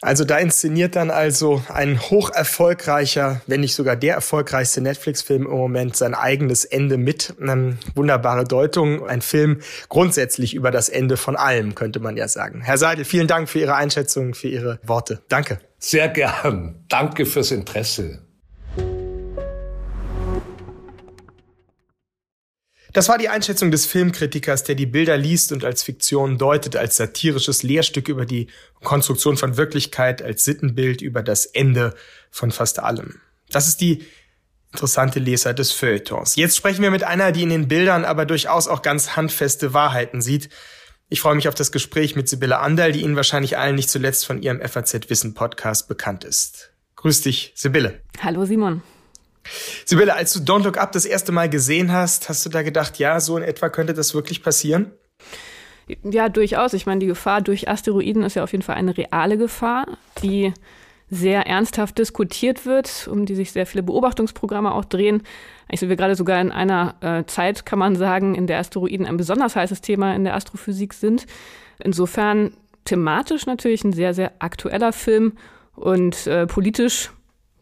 Also 0.02 0.24
da 0.24 0.38
inszeniert 0.38 0.96
dann 0.96 1.12
also 1.12 1.62
ein 1.68 2.00
hoch 2.00 2.30
erfolgreicher, 2.30 3.42
wenn 3.48 3.60
nicht 3.60 3.74
sogar 3.74 3.98
der 3.98 4.14
erfolgreichste 4.14 4.80
Netflix-Film 4.82 5.46
im 5.46 5.52
Moment 5.52 5.98
sein 5.98 6.14
eigenes 6.14 6.64
Ende 6.64 6.98
mit. 6.98 7.34
Eine 7.42 7.78
wunderbare 7.96 8.46
Deutung. 8.46 9.06
Ein 9.06 9.22
Film 9.22 9.60
grundsätzlich 9.90 10.54
über 10.54 10.72
das 10.72 10.88
Ende 10.88 11.18
von 11.18 11.36
allem, 11.36 11.76
könnte 11.76 12.00
man 12.00 12.16
ja 12.16 12.30
sagen. 12.30 12.62
Herr 12.62 12.78
Seidel, 12.78 13.04
vielen 13.04 13.28
Dank 13.28 13.50
für 13.50 13.60
Ihre 13.60 13.76
Einschätzung, 13.76 14.36
für 14.36 14.48
Ihre 14.48 14.80
Worte. 14.84 15.22
Danke. 15.28 15.60
Sehr 15.80 16.08
gern. 16.08 16.86
Danke 16.88 17.26
fürs 17.26 17.52
Interesse. 17.52 18.22
Das 23.00 23.08
war 23.08 23.18
die 23.18 23.30
Einschätzung 23.30 23.72
des 23.72 23.86
Filmkritikers, 23.86 24.66
der 24.66 24.76
die 24.76 24.86
Bilder 24.86 25.16
liest 25.16 25.54
und 25.54 25.64
als 25.64 25.84
Fiktion 25.84 26.38
deutet, 26.38 26.76
als 26.76 26.98
satirisches 26.98 27.64
Lehrstück 27.64 28.10
über 28.10 28.26
die 28.26 28.48
Konstruktion 28.84 29.38
von 29.38 29.56
Wirklichkeit, 29.56 30.22
als 30.22 30.44
Sittenbild 30.44 31.02
über 31.02 31.24
das 31.24 31.46
Ende 31.46 31.96
von 32.30 32.52
fast 32.52 32.78
allem. 32.80 33.22
Das 33.50 33.70
ist 33.70 33.80
die 33.80 34.04
interessante 34.74 35.20
Leser 35.20 35.54
des 35.54 35.72
Feuilletons. 35.72 36.36
Jetzt 36.36 36.58
sprechen 36.58 36.82
wir 36.82 36.92
mit 36.92 37.06
einer, 37.06 37.32
die 37.32 37.44
in 37.44 37.52
den 37.52 37.70
Bildern 37.70 38.04
aber 38.04 38.26
durchaus 38.26 38.68
auch 38.68 38.82
ganz 38.82 39.16
handfeste 39.16 39.74
Wahrheiten 39.74 40.22
sieht. 40.22 40.50
Ich 41.08 41.22
freue 41.22 41.36
mich 41.36 41.48
auf 41.48 41.56
das 41.56 41.72
Gespräch 41.72 42.18
mit 42.18 42.28
Sibylle 42.28 42.60
Anderl, 42.60 42.92
die 42.92 43.04
Ihnen 43.04 43.16
wahrscheinlich 43.16 43.58
allen 43.58 43.78
nicht 43.78 43.90
zuletzt 43.90 44.26
von 44.26 44.42
ihrem 44.42 44.60
FAZ 44.60 45.10
Wissen 45.10 45.36
Podcast 45.36 45.88
bekannt 45.88 46.26
ist. 46.26 46.74
Grüß 46.98 47.22
dich, 47.22 47.54
Sibylle. 47.56 48.02
Hallo 48.22 48.44
Simon. 48.44 48.84
Sibylle, 49.86 50.14
als 50.14 50.34
du 50.34 50.40
Don't 50.40 50.64
Look 50.64 50.78
Up 50.78 50.92
das 50.92 51.06
erste 51.06 51.32
Mal 51.32 51.50
gesehen 51.50 51.92
hast, 51.92 52.30
hast 52.30 52.46
du 52.46 52.50
da 52.50 52.62
gedacht, 52.62 53.00
ja, 53.00 53.20
so 53.20 53.38
in 53.38 53.44
etwa 53.44 53.70
könnte 53.70 53.94
das 53.94 54.14
wirklich 54.14 54.44
passieren? 54.44 54.92
Ja, 56.04 56.30
durchaus. 56.30 56.74
Ich 56.74 56.86
meine, 56.86 57.00
die 57.00 57.08
Gefahr 57.08 57.42
durch 57.42 57.68
Asteroiden 57.68 58.24
ist 58.24 58.36
ja 58.36 58.44
auf 58.44 58.52
jeden 58.52 58.64
Fall 58.64 58.76
eine 58.76 58.96
reale 58.96 59.38
Gefahr, 59.38 59.88
die 60.22 60.54
sehr 61.10 61.48
ernsthaft 61.48 61.98
diskutiert 61.98 62.68
wird, 62.68 63.08
um 63.12 63.26
die 63.26 63.34
sich 63.34 63.52
sehr 63.52 63.66
viele 63.66 63.82
Beobachtungsprogramme 63.82 64.72
auch 64.72 64.86
drehen. 64.86 65.24
Eigentlich 65.68 65.80
sind 65.80 65.90
wir 65.90 65.96
gerade 65.96 66.16
sogar 66.16 66.40
in 66.40 66.52
einer 66.52 66.96
äh, 67.02 67.26
Zeit, 67.26 67.66
kann 67.66 67.80
man 67.80 67.96
sagen, 67.96 68.36
in 68.36 68.46
der 68.46 68.60
Asteroiden 68.60 69.08
ein 69.08 69.18
besonders 69.18 69.56
heißes 69.56 69.82
Thema 69.82 70.14
in 70.14 70.24
der 70.24 70.36
Astrophysik 70.36 70.94
sind. 70.94 71.26
Insofern 71.80 72.54
thematisch 72.86 73.48
natürlich 73.48 73.84
ein 73.84 73.94
sehr, 73.94 74.14
sehr 74.14 74.34
aktueller 74.40 74.94
Film 74.94 75.34
und 75.76 76.28
äh, 76.28 76.46
politisch, 76.46 77.12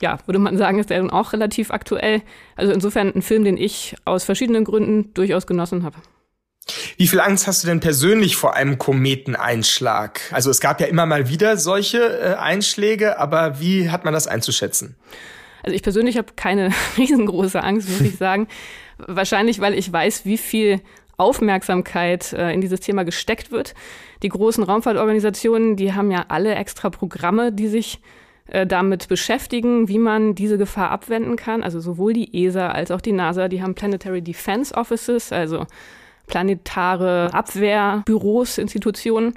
ja, 0.02 0.20
würde 0.26 0.40
man 0.40 0.58
sagen, 0.58 0.80
ist 0.80 0.92
er 0.92 1.00
dann 1.00 1.10
auch 1.10 1.34
relativ 1.34 1.72
aktuell. 1.72 2.22
Also 2.56 2.74
insofern 2.74 3.14
ein 3.14 3.22
Film, 3.22 3.44
den 3.44 3.58
ich 3.58 3.96
aus 4.06 4.24
verschiedenen 4.24 4.64
Gründen 4.64 5.14
durchaus 5.14 5.48
genossen 5.48 5.84
habe. 5.84 5.98
Wie 6.98 7.08
viel 7.08 7.20
Angst 7.20 7.48
hast 7.48 7.64
du 7.64 7.68
denn 7.68 7.80
persönlich 7.80 8.36
vor 8.36 8.56
einem 8.56 8.78
Kometeneinschlag? 8.78 10.20
Also 10.32 10.50
es 10.50 10.60
gab 10.60 10.82
ja 10.82 10.88
immer 10.88 11.06
mal 11.06 11.30
wieder 11.30 11.58
solche 11.58 12.00
äh, 12.00 12.36
Einschläge, 12.36 13.20
aber 13.20 13.60
wie 13.60 13.90
hat 13.90 14.04
man 14.04 14.14
das 14.14 14.28
einzuschätzen? 14.28 14.96
Also 15.64 15.76
ich 15.76 15.84
persönlich 15.84 16.18
habe 16.18 16.34
keine 16.36 16.72
riesengroße 16.98 17.64
Angst, 17.64 17.90
muss 17.90 18.02
ich 18.02 18.16
sagen. 18.18 18.48
Wahrscheinlich, 18.98 19.60
weil 19.60 19.76
ich 19.76 19.92
weiß, 19.92 20.26
wie 20.26 20.38
viel 20.38 20.82
Aufmerksamkeit 21.18 22.34
äh, 22.34 22.52
in 22.52 22.62
dieses 22.62 22.80
Thema 22.80 23.04
gesteckt 23.04 23.52
wird. 23.52 23.74
Die 24.24 24.30
großen 24.30 24.64
Raumfahrtorganisationen, 24.64 25.76
die 25.76 25.94
haben 25.94 26.12
ja 26.12 26.26
alle 26.30 26.56
extra 26.56 26.90
Programme, 26.90 27.52
die 27.52 27.68
sich 27.68 28.00
damit 28.68 29.08
beschäftigen, 29.08 29.88
wie 29.88 30.00
man 30.00 30.36
diese 30.36 30.58
Gefahr 30.58 30.92
abwenden 30.92 31.36
kann. 31.36 31.64
Also 31.64 31.80
sowohl 31.80 32.14
die 32.14 32.46
ESA 32.46 32.70
als 32.70 32.92
auch 32.92 33.02
die 33.02 33.12
NASA, 33.12 33.48
die 33.48 33.62
haben 33.62 33.76
Planetary 33.76 34.22
Defense 34.22 34.74
Offices, 34.74 35.32
also 35.32 35.66
planetare 36.28 37.34
Abwehrbüros, 37.34 38.58
Institutionen, 38.58 39.34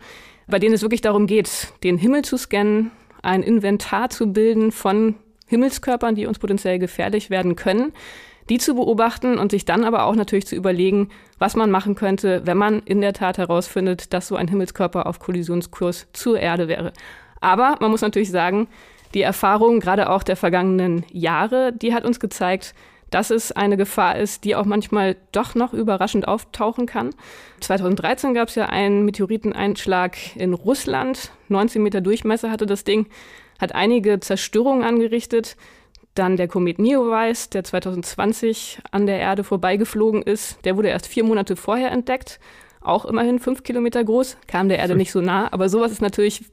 bei 0.46 0.58
denen 0.58 0.74
es 0.74 0.82
wirklich 0.82 1.00
darum 1.00 1.26
geht, 1.26 1.72
den 1.82 1.96
Himmel 1.96 2.22
zu 2.22 2.36
scannen, 2.36 2.90
ein 3.22 3.42
Inventar 3.42 4.10
zu 4.10 4.32
bilden 4.32 4.72
von 4.72 5.14
Himmelskörpern, 5.46 6.14
die 6.14 6.26
uns 6.26 6.38
potenziell 6.38 6.78
gefährlich 6.78 7.30
werden 7.30 7.56
können, 7.56 7.92
die 8.48 8.58
zu 8.58 8.74
beobachten 8.74 9.38
und 9.38 9.50
sich 9.50 9.64
dann 9.64 9.84
aber 9.84 10.04
auch 10.04 10.14
natürlich 10.14 10.46
zu 10.46 10.56
überlegen, 10.56 11.08
was 11.38 11.54
man 11.54 11.70
machen 11.70 11.94
könnte, 11.94 12.42
wenn 12.44 12.56
man 12.56 12.80
in 12.80 13.00
der 13.00 13.12
Tat 13.12 13.38
herausfindet, 13.38 14.12
dass 14.12 14.28
so 14.28 14.36
ein 14.36 14.48
Himmelskörper 14.48 15.06
auf 15.06 15.20
Kollisionskurs 15.20 16.08
zur 16.12 16.38
Erde 16.38 16.66
wäre. 16.68 16.92
Aber 17.40 17.76
man 17.80 17.90
muss 17.90 18.00
natürlich 18.00 18.30
sagen, 18.30 18.68
die 19.14 19.22
Erfahrung 19.22 19.80
gerade 19.80 20.10
auch 20.10 20.22
der 20.22 20.36
vergangenen 20.36 21.04
Jahre, 21.10 21.72
die 21.72 21.94
hat 21.94 22.04
uns 22.04 22.20
gezeigt, 22.20 22.74
dass 23.10 23.30
es 23.30 23.50
eine 23.52 23.76
Gefahr 23.76 24.16
ist, 24.16 24.44
die 24.44 24.54
auch 24.54 24.64
manchmal 24.64 25.16
doch 25.32 25.54
noch 25.54 25.72
überraschend 25.72 26.28
auftauchen 26.28 26.86
kann. 26.86 27.10
2013 27.60 28.34
gab 28.34 28.48
es 28.48 28.54
ja 28.54 28.66
einen 28.66 29.04
Meteoriteneinschlag 29.04 30.36
in 30.36 30.54
Russland. 30.54 31.32
19 31.48 31.82
Meter 31.82 32.00
Durchmesser 32.00 32.50
hatte 32.50 32.66
das 32.66 32.84
Ding, 32.84 33.06
hat 33.60 33.74
einige 33.74 34.20
Zerstörungen 34.20 34.84
angerichtet. 34.84 35.56
Dann 36.14 36.36
der 36.36 36.48
Komet 36.48 36.78
Neowise, 36.78 37.50
der 37.50 37.64
2020 37.64 38.78
an 38.90 39.06
der 39.06 39.18
Erde 39.18 39.44
vorbeigeflogen 39.44 40.22
ist, 40.22 40.64
der 40.64 40.76
wurde 40.76 40.88
erst 40.88 41.06
vier 41.06 41.24
Monate 41.24 41.56
vorher 41.56 41.90
entdeckt 41.90 42.40
auch 42.80 43.04
immerhin 43.04 43.38
fünf 43.38 43.62
Kilometer 43.62 44.02
groß, 44.02 44.36
kam 44.46 44.68
der 44.68 44.78
Erde 44.78 44.96
nicht 44.96 45.12
so 45.12 45.20
nah. 45.20 45.52
Aber 45.52 45.68
sowas 45.68 45.92
ist 45.92 46.00
natürlich 46.00 46.44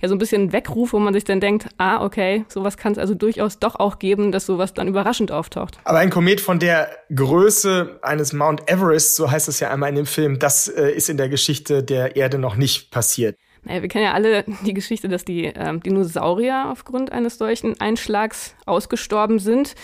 ja 0.00 0.08
so 0.08 0.14
ein 0.14 0.18
bisschen 0.18 0.42
ein 0.42 0.52
Weckruf, 0.52 0.92
wo 0.92 0.98
man 0.98 1.12
sich 1.12 1.24
dann 1.24 1.40
denkt, 1.40 1.68
ah, 1.76 2.02
okay, 2.02 2.44
sowas 2.48 2.76
kann 2.76 2.92
es 2.92 2.98
also 2.98 3.14
durchaus 3.14 3.58
doch 3.58 3.76
auch 3.76 3.98
geben, 3.98 4.32
dass 4.32 4.46
sowas 4.46 4.72
dann 4.72 4.88
überraschend 4.88 5.30
auftaucht. 5.30 5.78
Aber 5.84 5.98
ein 5.98 6.10
Komet 6.10 6.40
von 6.40 6.58
der 6.58 6.88
Größe 7.14 7.98
eines 8.02 8.32
Mount 8.32 8.70
Everest, 8.70 9.16
so 9.16 9.30
heißt 9.30 9.48
es 9.48 9.60
ja 9.60 9.70
einmal 9.70 9.90
in 9.90 9.96
dem 9.96 10.06
Film, 10.06 10.38
das 10.38 10.68
äh, 10.68 10.90
ist 10.90 11.10
in 11.10 11.16
der 11.16 11.28
Geschichte 11.28 11.82
der 11.82 12.16
Erde 12.16 12.38
noch 12.38 12.56
nicht 12.56 12.90
passiert. 12.90 13.36
Naja, 13.64 13.80
wir 13.82 13.88
kennen 13.88 14.04
ja 14.04 14.12
alle 14.12 14.44
die 14.64 14.74
Geschichte, 14.74 15.08
dass 15.08 15.24
die 15.24 15.44
ähm, 15.44 15.82
Dinosaurier 15.82 16.66
aufgrund 16.70 17.12
eines 17.12 17.38
solchen 17.38 17.80
Einschlags 17.80 18.54
ausgestorben 18.66 19.38
sind. 19.38 19.74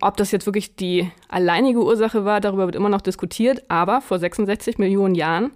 Ob 0.00 0.16
das 0.16 0.30
jetzt 0.30 0.46
wirklich 0.46 0.76
die 0.76 1.10
alleinige 1.28 1.82
Ursache 1.82 2.24
war, 2.24 2.40
darüber 2.40 2.66
wird 2.66 2.76
immer 2.76 2.88
noch 2.88 3.00
diskutiert. 3.00 3.62
Aber 3.68 4.00
vor 4.00 4.18
66 4.18 4.78
Millionen 4.78 5.14
Jahren, 5.14 5.52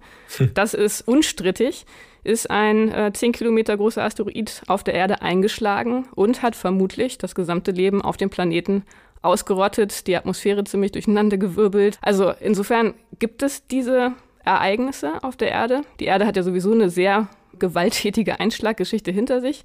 das 0.53 0.73
ist 0.73 1.07
unstrittig, 1.07 1.85
ist 2.23 2.49
ein 2.49 2.91
äh, 2.91 3.11
10 3.13 3.31
Kilometer 3.33 3.75
großer 3.77 4.03
Asteroid 4.03 4.61
auf 4.67 4.83
der 4.83 4.93
Erde 4.93 5.21
eingeschlagen 5.21 6.07
und 6.15 6.41
hat 6.41 6.55
vermutlich 6.55 7.17
das 7.17 7.35
gesamte 7.35 7.71
Leben 7.71 8.01
auf 8.01 8.17
dem 8.17 8.29
Planeten 8.29 8.83
ausgerottet, 9.21 10.07
die 10.07 10.15
Atmosphäre 10.15 10.63
ziemlich 10.63 10.91
durcheinandergewirbelt. 10.91 11.97
Also 12.01 12.31
insofern 12.39 12.93
gibt 13.19 13.41
es 13.43 13.65
diese 13.67 14.13
Ereignisse 14.43 15.23
auf 15.23 15.37
der 15.37 15.49
Erde. 15.49 15.81
Die 15.99 16.05
Erde 16.05 16.25
hat 16.25 16.35
ja 16.35 16.43
sowieso 16.43 16.71
eine 16.71 16.89
sehr 16.89 17.29
gewalttätige 17.59 18.39
Einschlaggeschichte 18.39 19.11
hinter 19.11 19.41
sich. 19.41 19.63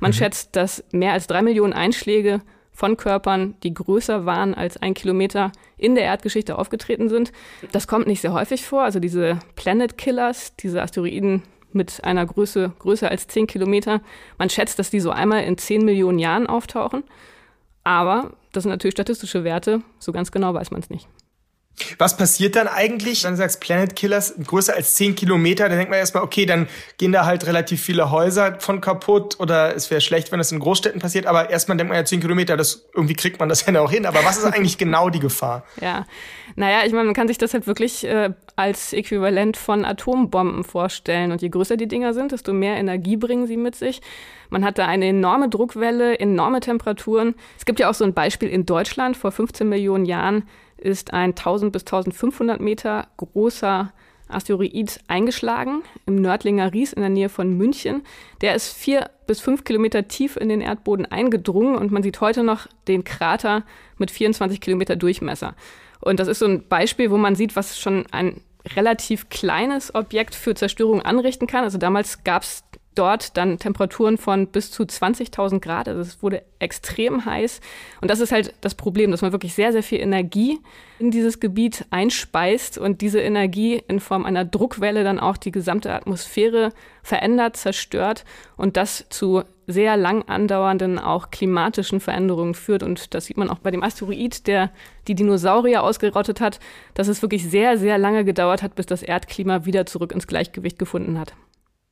Man 0.00 0.10
mhm. 0.10 0.14
schätzt, 0.14 0.56
dass 0.56 0.84
mehr 0.90 1.12
als 1.12 1.26
drei 1.26 1.42
Millionen 1.42 1.72
Einschläge 1.72 2.40
von 2.76 2.98
Körpern, 2.98 3.54
die 3.62 3.72
größer 3.72 4.26
waren 4.26 4.54
als 4.54 4.76
ein 4.76 4.92
Kilometer, 4.92 5.50
in 5.78 5.94
der 5.94 6.04
Erdgeschichte 6.04 6.58
aufgetreten 6.58 7.08
sind. 7.08 7.32
Das 7.72 7.88
kommt 7.88 8.06
nicht 8.06 8.20
sehr 8.20 8.34
häufig 8.34 8.66
vor. 8.66 8.82
Also 8.82 9.00
diese 9.00 9.38
Planet 9.56 9.96
Killers, 9.96 10.54
diese 10.56 10.82
Asteroiden 10.82 11.42
mit 11.72 12.04
einer 12.04 12.24
Größe 12.26 12.72
größer 12.78 13.10
als 13.10 13.28
10 13.28 13.46
Kilometer, 13.46 14.02
man 14.38 14.50
schätzt, 14.50 14.78
dass 14.78 14.90
die 14.90 15.00
so 15.00 15.10
einmal 15.10 15.44
in 15.44 15.56
10 15.56 15.86
Millionen 15.86 16.18
Jahren 16.18 16.46
auftauchen. 16.46 17.02
Aber 17.82 18.32
das 18.52 18.64
sind 18.64 18.70
natürlich 18.70 18.94
statistische 18.94 19.42
Werte. 19.42 19.80
So 19.98 20.12
ganz 20.12 20.30
genau 20.30 20.52
weiß 20.52 20.70
man 20.70 20.80
es 20.80 20.90
nicht. 20.90 21.08
Was 21.98 22.16
passiert 22.16 22.56
dann 22.56 22.68
eigentlich, 22.68 23.24
wenn 23.24 23.32
du 23.32 23.36
sagst 23.36 23.60
Planet 23.60 23.94
Killers 23.96 24.34
größer 24.42 24.74
als 24.74 24.94
10 24.94 25.14
Kilometer? 25.14 25.68
Dann 25.68 25.76
denkt 25.76 25.90
man 25.90 25.98
erstmal, 25.98 26.22
okay, 26.22 26.46
dann 26.46 26.68
gehen 26.96 27.12
da 27.12 27.26
halt 27.26 27.46
relativ 27.46 27.82
viele 27.82 28.10
Häuser 28.10 28.58
von 28.60 28.80
kaputt 28.80 29.38
oder 29.40 29.76
es 29.76 29.90
wäre 29.90 30.00
schlecht, 30.00 30.32
wenn 30.32 30.38
das 30.38 30.52
in 30.52 30.58
Großstädten 30.58 31.00
passiert. 31.00 31.26
Aber 31.26 31.50
erstmal 31.50 31.76
denkt 31.76 31.90
man 31.90 31.98
ja 31.98 32.04
10 32.04 32.20
Kilometer, 32.20 32.56
das, 32.56 32.86
irgendwie 32.94 33.14
kriegt 33.14 33.38
man 33.40 33.48
das 33.48 33.66
ja 33.66 33.80
auch 33.80 33.90
hin. 33.90 34.06
Aber 34.06 34.24
was 34.24 34.38
ist 34.38 34.44
eigentlich 34.44 34.78
genau 34.78 35.10
die 35.10 35.20
Gefahr? 35.20 35.64
Ja, 35.80 36.06
naja, 36.54 36.86
ich 36.86 36.92
meine, 36.92 37.04
man 37.04 37.14
kann 37.14 37.28
sich 37.28 37.38
das 37.38 37.52
halt 37.52 37.66
wirklich 37.66 38.04
äh, 38.04 38.30
als 38.56 38.94
Äquivalent 38.94 39.58
von 39.58 39.84
Atombomben 39.84 40.64
vorstellen. 40.64 41.30
Und 41.30 41.42
je 41.42 41.50
größer 41.50 41.76
die 41.76 41.88
Dinger 41.88 42.14
sind, 42.14 42.32
desto 42.32 42.54
mehr 42.54 42.76
Energie 42.76 43.16
bringen 43.16 43.46
sie 43.46 43.58
mit 43.58 43.76
sich. 43.76 44.00
Man 44.48 44.64
hat 44.64 44.78
da 44.78 44.86
eine 44.86 45.06
enorme 45.06 45.50
Druckwelle, 45.50 46.18
enorme 46.18 46.60
Temperaturen. 46.60 47.34
Es 47.58 47.66
gibt 47.66 47.80
ja 47.80 47.90
auch 47.90 47.94
so 47.94 48.04
ein 48.04 48.14
Beispiel 48.14 48.48
in 48.48 48.64
Deutschland 48.64 49.16
vor 49.16 49.32
15 49.32 49.68
Millionen 49.68 50.06
Jahren 50.06 50.44
ist 50.78 51.12
ein 51.12 51.30
1000 51.30 51.72
bis 51.72 51.82
1500 51.82 52.60
Meter 52.60 53.08
großer 53.16 53.92
Asteroid 54.28 55.00
eingeschlagen 55.06 55.82
im 56.06 56.16
Nördlinger 56.16 56.72
Ries 56.72 56.92
in 56.92 57.00
der 57.00 57.10
Nähe 57.10 57.28
von 57.28 57.56
München. 57.56 58.02
Der 58.40 58.54
ist 58.54 58.72
vier 58.72 59.10
bis 59.26 59.40
fünf 59.40 59.64
Kilometer 59.64 60.08
tief 60.08 60.36
in 60.36 60.48
den 60.48 60.60
Erdboden 60.60 61.06
eingedrungen 61.06 61.76
und 61.76 61.92
man 61.92 62.02
sieht 62.02 62.20
heute 62.20 62.42
noch 62.42 62.66
den 62.88 63.04
Krater 63.04 63.64
mit 63.98 64.10
24 64.10 64.60
Kilometer 64.60 64.96
Durchmesser. 64.96 65.54
Und 66.00 66.20
das 66.20 66.28
ist 66.28 66.40
so 66.40 66.46
ein 66.46 66.66
Beispiel, 66.68 67.10
wo 67.10 67.16
man 67.16 67.36
sieht, 67.36 67.56
was 67.56 67.78
schon 67.78 68.06
ein 68.10 68.40
relativ 68.74 69.28
kleines 69.28 69.94
Objekt 69.94 70.34
für 70.34 70.54
Zerstörung 70.54 71.02
anrichten 71.02 71.46
kann. 71.46 71.64
Also 71.64 71.78
damals 71.78 72.24
gab 72.24 72.42
es 72.42 72.64
dort 72.98 73.36
dann 73.36 73.58
Temperaturen 73.58 74.18
von 74.18 74.48
bis 74.48 74.70
zu 74.70 74.82
20.000 74.82 75.60
Grad. 75.60 75.88
Also 75.88 76.00
es 76.00 76.22
wurde 76.22 76.42
extrem 76.58 77.24
heiß. 77.24 77.60
Und 78.00 78.10
das 78.10 78.20
ist 78.20 78.32
halt 78.32 78.54
das 78.60 78.74
Problem, 78.74 79.10
dass 79.10 79.22
man 79.22 79.32
wirklich 79.32 79.54
sehr, 79.54 79.72
sehr 79.72 79.82
viel 79.82 80.00
Energie 80.00 80.58
in 80.98 81.10
dieses 81.10 81.40
Gebiet 81.40 81.84
einspeist 81.90 82.78
und 82.78 83.00
diese 83.00 83.20
Energie 83.20 83.82
in 83.88 84.00
Form 84.00 84.24
einer 84.24 84.44
Druckwelle 84.44 85.04
dann 85.04 85.20
auch 85.20 85.36
die 85.36 85.52
gesamte 85.52 85.92
Atmosphäre 85.92 86.72
verändert, 87.02 87.56
zerstört 87.56 88.24
und 88.56 88.76
das 88.76 89.06
zu 89.10 89.42
sehr 89.66 89.96
lang 89.96 90.22
andauernden 90.28 90.98
auch 90.98 91.30
klimatischen 91.30 92.00
Veränderungen 92.00 92.54
führt. 92.54 92.82
Und 92.82 93.14
das 93.14 93.26
sieht 93.26 93.36
man 93.36 93.50
auch 93.50 93.58
bei 93.58 93.70
dem 93.70 93.82
Asteroid, 93.82 94.46
der 94.46 94.70
die 95.08 95.14
Dinosaurier 95.14 95.82
ausgerottet 95.82 96.40
hat, 96.40 96.60
dass 96.94 97.08
es 97.08 97.22
wirklich 97.22 97.48
sehr, 97.48 97.76
sehr 97.78 97.98
lange 97.98 98.24
gedauert 98.24 98.62
hat, 98.62 98.74
bis 98.74 98.86
das 98.86 99.02
Erdklima 99.02 99.64
wieder 99.64 99.86
zurück 99.86 100.12
ins 100.12 100.26
Gleichgewicht 100.26 100.78
gefunden 100.78 101.18
hat. 101.18 101.34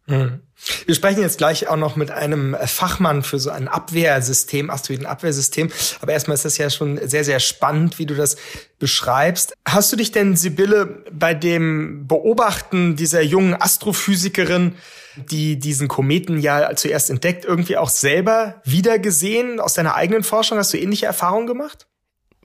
Mhm. 0.07 0.41
Wir 0.87 0.95
sprechen 0.95 1.21
jetzt 1.21 1.39
gleich 1.39 1.69
auch 1.69 1.77
noch 1.77 1.97
mit 1.97 2.11
einem 2.11 2.57
Fachmann 2.65 3.23
für 3.23 3.39
so 3.39 3.51
ein 3.51 3.69
Abwehrsystem, 3.69 4.71
Asteroidenabwehrsystem. 4.71 5.71
Aber 6.01 6.13
erstmal 6.13 6.37
ist 6.37 6.45
das 6.45 6.59
ja 6.59 6.71
schon 6.71 6.99
sehr, 7.07 7.25
sehr 7.25 7.41
spannend, 7.41 7.99
wie 7.99 8.07
du 8.07 8.15
das 8.15 8.37
beschreibst. 8.79 9.55
Hast 9.67 9.93
du 9.93 9.97
dich 9.97 10.13
denn, 10.13 10.37
Sibylle, 10.37 11.05
bei 11.11 11.35
dem 11.35 12.07
Beobachten 12.07 12.97
dieser 12.97 13.21
jungen 13.21 13.61
Astrophysikerin, 13.61 14.77
die 15.17 15.59
diesen 15.59 15.89
Kometen 15.89 16.39
ja 16.39 16.75
zuerst 16.77 17.11
entdeckt, 17.11 17.45
irgendwie 17.45 17.77
auch 17.77 17.91
selber 17.91 18.63
wiedergesehen 18.65 19.61
aus 19.61 19.75
deiner 19.75 19.95
eigenen 19.95 20.23
Forschung? 20.23 20.59
Hast 20.59 20.73
du 20.73 20.79
ähnliche 20.79 21.07
Erfahrungen 21.07 21.47
gemacht? 21.47 21.87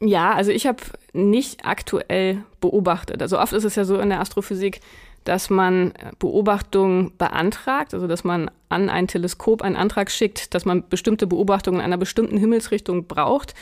Ja, 0.01 0.33
also 0.33 0.51
ich 0.51 0.65
habe 0.65 0.81
nicht 1.13 1.65
aktuell 1.65 2.43
beobachtet. 2.61 3.21
Also 3.21 3.39
oft 3.39 3.53
ist 3.53 3.65
es 3.65 3.75
ja 3.75 3.85
so 3.85 3.99
in 3.99 4.09
der 4.09 4.21
Astrophysik, 4.21 4.81
dass 5.23 5.49
man 5.49 5.93
Beobachtungen 6.19 7.11
beantragt, 7.17 7.93
also 7.93 8.07
dass 8.07 8.23
man 8.23 8.49
an 8.69 8.89
ein 8.89 9.07
Teleskop 9.07 9.61
einen 9.61 9.75
Antrag 9.75 10.11
schickt, 10.11 10.53
dass 10.53 10.65
man 10.65 10.87
bestimmte 10.87 11.27
Beobachtungen 11.27 11.79
in 11.79 11.85
einer 11.85 11.97
bestimmten 11.97 12.37
Himmelsrichtung 12.37 13.07
braucht 13.07 13.53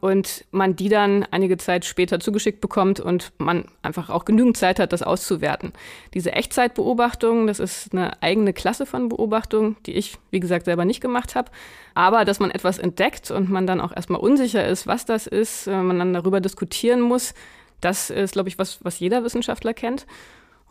und 0.00 0.44
man 0.50 0.76
die 0.76 0.88
dann 0.88 1.24
einige 1.30 1.56
Zeit 1.56 1.84
später 1.84 2.20
zugeschickt 2.20 2.60
bekommt 2.60 3.00
und 3.00 3.32
man 3.38 3.64
einfach 3.82 4.10
auch 4.10 4.24
genügend 4.24 4.56
Zeit 4.56 4.78
hat, 4.78 4.92
das 4.92 5.02
auszuwerten. 5.02 5.72
Diese 6.14 6.32
Echtzeitbeobachtung, 6.32 7.46
das 7.46 7.60
ist 7.60 7.92
eine 7.92 8.22
eigene 8.22 8.52
Klasse 8.52 8.86
von 8.86 9.08
Beobachtung, 9.08 9.76
die 9.86 9.92
ich, 9.92 10.18
wie 10.30 10.40
gesagt, 10.40 10.66
selber 10.66 10.84
nicht 10.84 11.00
gemacht 11.00 11.34
habe. 11.34 11.50
Aber 11.94 12.24
dass 12.24 12.40
man 12.40 12.50
etwas 12.50 12.78
entdeckt 12.78 13.30
und 13.30 13.50
man 13.50 13.66
dann 13.66 13.80
auch 13.80 13.94
erstmal 13.94 14.20
unsicher 14.20 14.66
ist, 14.66 14.86
was 14.86 15.06
das 15.06 15.26
ist, 15.26 15.66
äh, 15.66 15.82
man 15.82 15.98
dann 15.98 16.12
darüber 16.12 16.40
diskutieren 16.40 17.00
muss, 17.00 17.34
das 17.80 18.10
ist, 18.10 18.32
glaube 18.32 18.48
ich, 18.48 18.58
was, 18.58 18.84
was 18.84 19.00
jeder 19.00 19.22
Wissenschaftler 19.24 19.74
kennt. 19.74 20.06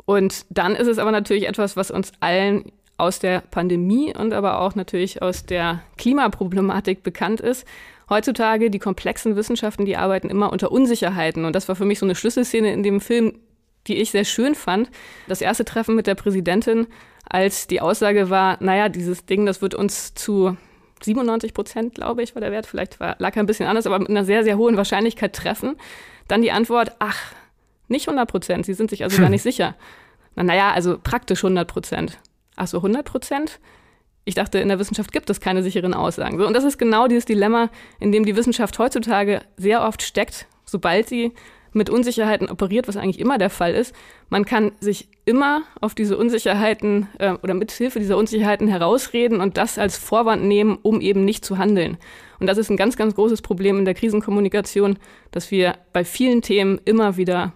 Und 0.05 0.45
dann 0.49 0.75
ist 0.75 0.87
es 0.87 0.99
aber 0.99 1.11
natürlich 1.11 1.47
etwas, 1.47 1.75
was 1.75 1.91
uns 1.91 2.11
allen 2.19 2.71
aus 2.97 3.19
der 3.19 3.41
Pandemie 3.41 4.15
und 4.15 4.33
aber 4.33 4.61
auch 4.61 4.75
natürlich 4.75 5.21
aus 5.21 5.45
der 5.45 5.81
Klimaproblematik 5.97 7.03
bekannt 7.03 7.41
ist. 7.41 7.67
Heutzutage 8.09 8.69
die 8.69 8.79
komplexen 8.79 9.35
Wissenschaften, 9.35 9.85
die 9.85 9.97
arbeiten 9.97 10.29
immer 10.29 10.51
unter 10.51 10.71
Unsicherheiten. 10.71 11.43
Und 11.43 11.55
das 11.55 11.67
war 11.67 11.75
für 11.75 11.85
mich 11.85 11.99
so 11.99 12.05
eine 12.05 12.15
Schlüsselszene 12.15 12.71
in 12.71 12.83
dem 12.83 13.01
Film, 13.01 13.33
die 13.87 13.97
ich 13.97 14.11
sehr 14.11 14.25
schön 14.25 14.55
fand. 14.55 14.89
Das 15.27 15.41
erste 15.41 15.65
Treffen 15.65 15.95
mit 15.95 16.07
der 16.07 16.15
Präsidentin, 16.15 16.87
als 17.27 17.67
die 17.67 17.81
Aussage 17.81 18.29
war, 18.29 18.57
naja, 18.61 18.89
dieses 18.89 19.25
Ding, 19.25 19.45
das 19.45 19.61
wird 19.61 19.75
uns 19.75 20.13
zu 20.13 20.55
97 21.03 21.53
Prozent, 21.53 21.95
glaube 21.95 22.23
ich, 22.23 22.35
war 22.35 22.41
der 22.41 22.51
Wert, 22.51 22.65
vielleicht 22.67 22.99
war, 22.99 23.15
lag 23.19 23.35
er 23.35 23.43
ein 23.43 23.47
bisschen 23.47 23.67
anders, 23.67 23.85
aber 23.85 23.99
mit 23.99 24.09
einer 24.09 24.25
sehr, 24.25 24.43
sehr 24.43 24.57
hohen 24.57 24.77
Wahrscheinlichkeit 24.77 25.33
treffen. 25.33 25.75
Dann 26.27 26.41
die 26.41 26.51
Antwort, 26.51 26.95
ach, 26.99 27.19
nicht 27.87 28.07
100 28.07 28.29
Prozent, 28.29 28.65
Sie 28.65 28.73
sind 28.73 28.89
sich 28.89 29.03
also 29.03 29.17
hm. 29.17 29.23
gar 29.23 29.29
nicht 29.31 29.43
sicher. 29.43 29.75
Na, 30.35 30.43
naja, 30.43 30.71
also 30.71 30.97
praktisch 31.01 31.43
100 31.43 31.67
Prozent. 31.67 32.17
Ach 32.55 32.67
so, 32.67 32.77
100 32.77 33.05
Prozent? 33.05 33.59
Ich 34.25 34.33
dachte, 34.33 34.59
in 34.59 34.69
der 34.69 34.79
Wissenschaft 34.79 35.11
gibt 35.11 35.29
es 35.29 35.39
keine 35.39 35.61
sicheren 35.61 35.93
Aussagen. 35.93 36.39
So, 36.39 36.47
und 36.47 36.53
das 36.53 36.63
ist 36.63 36.77
genau 36.77 37.07
dieses 37.07 37.25
Dilemma, 37.25 37.69
in 37.99 38.11
dem 38.11 38.25
die 38.25 38.35
Wissenschaft 38.35 38.79
heutzutage 38.79 39.41
sehr 39.55 39.83
oft 39.83 40.01
steckt, 40.01 40.47
sobald 40.65 41.07
sie 41.07 41.31
mit 41.73 41.89
Unsicherheiten 41.89 42.49
operiert, 42.49 42.87
was 42.87 42.95
eigentlich 42.97 43.19
immer 43.19 43.37
der 43.37 43.49
Fall 43.49 43.75
ist. 43.75 43.93
Man 44.29 44.45
kann 44.45 44.71
sich 44.79 45.09
immer 45.25 45.63
auf 45.81 45.93
diese 45.93 46.17
Unsicherheiten 46.17 47.07
äh, 47.19 47.33
oder 47.43 47.53
mit 47.53 47.71
Hilfe 47.71 47.99
dieser 47.99 48.17
Unsicherheiten 48.17 48.67
herausreden 48.67 49.41
und 49.41 49.57
das 49.57 49.77
als 49.77 49.97
Vorwand 49.97 50.45
nehmen, 50.45 50.79
um 50.81 51.01
eben 51.01 51.25
nicht 51.25 51.43
zu 51.43 51.57
handeln. 51.57 51.97
Und 52.39 52.47
das 52.47 52.57
ist 52.57 52.69
ein 52.69 52.77
ganz, 52.77 52.95
ganz 52.95 53.13
großes 53.13 53.41
Problem 53.41 53.77
in 53.77 53.85
der 53.85 53.93
Krisenkommunikation, 53.93 54.97
dass 55.31 55.51
wir 55.51 55.75
bei 55.91 56.05
vielen 56.05 56.41
Themen 56.41 56.79
immer 56.85 57.17
wieder 57.17 57.53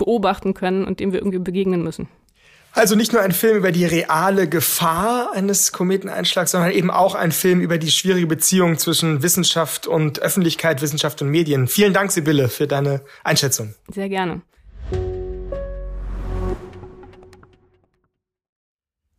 beobachten 0.00 0.54
können 0.54 0.84
und 0.84 0.98
dem 0.98 1.12
wir 1.12 1.20
irgendwie 1.20 1.38
begegnen 1.38 1.82
müssen. 1.82 2.08
Also 2.72 2.94
nicht 2.94 3.12
nur 3.12 3.20
ein 3.20 3.32
Film 3.32 3.56
über 3.56 3.72
die 3.72 3.84
reale 3.84 4.48
Gefahr 4.48 5.32
eines 5.34 5.72
Kometeneinschlags, 5.72 6.52
sondern 6.52 6.70
eben 6.70 6.90
auch 6.90 7.14
ein 7.14 7.32
Film 7.32 7.60
über 7.60 7.78
die 7.78 7.90
schwierige 7.90 8.26
Beziehung 8.26 8.78
zwischen 8.78 9.22
Wissenschaft 9.22 9.86
und 9.86 10.20
Öffentlichkeit, 10.20 10.80
Wissenschaft 10.80 11.20
und 11.20 11.28
Medien. 11.28 11.66
Vielen 11.68 11.92
Dank, 11.92 12.12
Sibylle, 12.12 12.48
für 12.48 12.66
deine 12.66 13.02
Einschätzung. 13.24 13.74
Sehr 13.92 14.08
gerne. 14.08 14.42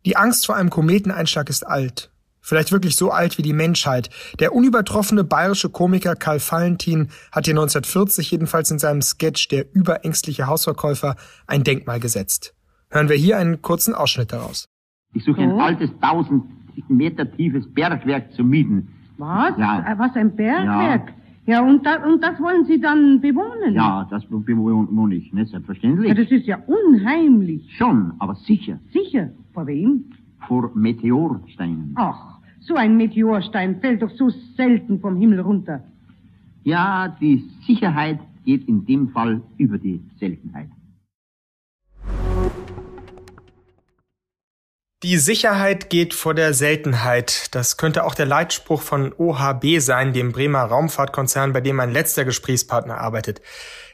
Die 0.06 0.16
Angst 0.16 0.48
vor 0.48 0.56
einem 0.56 0.72
Kometeneinschlag 0.72 1.50
ist 1.50 1.68
alt. 1.68 2.10
Vielleicht 2.42 2.72
wirklich 2.72 2.96
so 2.96 3.12
alt 3.12 3.38
wie 3.38 3.44
die 3.44 3.54
Menschheit. 3.54 4.10
Der 4.40 4.54
unübertroffene 4.54 5.24
bayerische 5.24 5.70
Komiker 5.70 6.16
Karl 6.16 6.40
Valentin 6.40 7.10
hat 7.32 7.46
hier 7.46 7.54
1940 7.54 8.32
jedenfalls 8.32 8.72
in 8.72 8.80
seinem 8.80 9.02
Sketch 9.02 9.48
Der 9.50 9.66
überängstliche 9.74 10.48
Hausverkäufer 10.48 11.16
ein 11.48 11.64
Denkmal 11.64 12.00
gesetzt. 12.00 12.56
Hören 12.90 13.10
wir 13.10 13.16
hier 13.16 13.38
einen 13.38 13.62
kurzen 13.62 13.94
Ausschnitt 13.94 14.34
daraus. 14.34 14.68
Ich 15.14 15.24
suche 15.24 15.42
ein 15.42 15.60
altes, 15.60 15.90
tausend 16.02 16.44
Meter 16.90 17.30
tiefes 17.32 17.72
Bergwerk 17.74 18.34
zu 18.34 18.44
mieten. 18.44 18.90
Was? 19.18 19.58
Ja. 19.58 19.80
Äh, 19.80 20.00
was, 20.00 20.16
ein 20.16 20.36
Bergwerk? 20.36 21.14
Ja, 21.46 21.54
ja 21.54 21.62
und, 21.62 21.86
da, 21.86 22.04
und 22.04 22.22
das 22.24 22.40
wollen 22.40 22.66
Sie 22.66 22.80
dann 22.80 23.22
bewohnen? 23.22 23.74
Ja, 23.74 24.08
das 24.10 24.26
bewohne 24.26 25.16
ich, 25.16 25.32
ne? 25.32 25.46
Selbstverständlich. 25.46 26.10
Ja, 26.10 26.16
das 26.16 26.32
ist 26.32 26.46
ja 26.46 26.58
unheimlich. 26.66 27.76
Schon, 27.78 28.14
aber 28.20 28.36
sicher. 28.36 28.80
Sicher? 28.92 29.30
Vor 29.54 29.68
wem? 29.68 30.06
Vor 30.48 30.72
Meteorsteinen. 30.74 31.94
Ach, 31.96 32.40
so 32.62 32.76
ein 32.76 32.96
Meteorstein 32.96 33.80
fällt 33.82 34.02
doch 34.02 34.12
so 34.12 34.30
selten 34.56 35.00
vom 35.00 35.18
Himmel 35.18 35.42
runter. 35.42 35.84
Ja, 36.64 37.16
die 37.20 37.44
Sicherheit 37.66 38.20
geht 38.46 38.68
in 38.68 38.86
dem 38.86 39.10
Fall 39.10 39.42
über 39.58 39.78
die 39.78 40.02
Seltenheit. 40.20 40.70
Die 45.04 45.18
Sicherheit 45.18 45.90
geht 45.90 46.14
vor 46.14 46.36
der 46.36 46.54
Seltenheit. 46.54 47.56
Das 47.56 47.78
könnte 47.78 48.04
auch 48.04 48.14
der 48.14 48.28
Leitspruch 48.28 48.84
von 48.84 49.12
OHB 49.18 49.80
sein, 49.80 50.14
dem 50.14 50.32
Bremer 50.32 50.62
Raumfahrtkonzern, 50.62 51.54
bei 51.54 51.62
dem 51.62 51.78
mein 51.78 51.92
letzter 51.92 52.24
Gesprächspartner 52.24 53.00
arbeitet. 53.00 53.42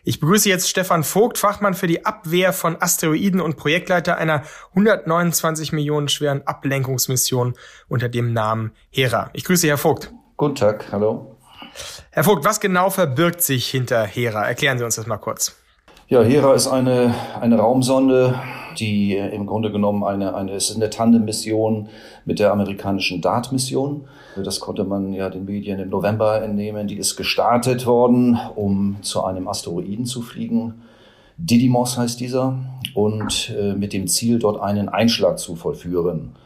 Ich 0.08 0.22
begrüße 0.22 0.48
jetzt 0.48 0.70
Stefan 0.70 1.04
Vogt, 1.04 1.38
Fachmann 1.38 1.74
für 1.74 1.86
die 1.86 2.06
Abwehr 2.06 2.54
von 2.54 2.82
Asteroiden 2.82 3.42
und 3.42 3.58
Projektleiter 3.58 4.16
einer 4.16 4.44
129 4.70 5.74
Millionen 5.74 6.08
schweren 6.08 6.48
Ablenkungsmission 6.48 7.56
unter 7.90 8.08
dem 8.08 8.32
Namen 8.32 8.72
Hera. 8.90 9.30
Ich 9.34 9.44
grüße 9.44 9.68
Herr 9.68 9.78
Vogt. 9.78 10.14
Guten 10.38 10.56
Tag, 10.56 10.86
hallo. 10.94 11.36
Herr 12.12 12.24
Vogt, 12.24 12.46
was 12.46 12.62
genau 12.62 12.90
verbirgt 12.90 13.42
sich 13.42 13.68
hinter 13.68 14.06
Hera? 14.06 14.48
Erklären 14.48 14.78
Sie 14.78 14.86
uns 14.86 14.96
das 14.96 15.08
mal 15.08 15.18
kurz. 15.18 15.58
Ja, 16.10 16.22
Hera 16.22 16.54
ist 16.54 16.68
eine, 16.68 17.14
eine 17.42 17.58
Raumsonde, 17.58 18.36
die 18.80 19.18
im 19.18 19.46
Grunde 19.46 19.74
genommen 19.74 20.06
eine, 20.06 20.36
eine, 20.36 20.54
ist 20.54 20.74
eine 20.74 20.90
Tandem-Mission 20.90 21.90
mit 22.24 22.40
der 22.40 22.54
amerikanischen 22.54 23.20
DART-Mission. 23.20 24.08
Das 24.42 24.62
konnte 24.62 24.86
man 24.86 25.12
ja 25.12 25.30
den 25.30 25.44
Medien 25.44 25.82
im 25.82 25.90
November 25.90 26.42
entnehmen. 26.42 26.88
Die 26.88 26.96
ist 26.96 27.18
gestartet 27.18 27.86
worden, 27.86 28.40
um 28.56 28.96
zu 29.02 29.26
einem 29.26 29.50
Asteroiden 29.50 30.06
zu 30.06 30.22
fliegen. 30.22 30.76
Didymos 31.36 31.98
heißt 31.98 32.22
dieser 32.22 32.58
und 32.94 33.54
äh, 33.60 33.74
mit 33.74 33.92
dem 33.92 34.08
Ziel, 34.08 34.40
dort 34.40 34.62
einen 34.62 34.88
Einschlag 34.88 35.40
zu 35.40 35.58
vollführen. 35.58 36.38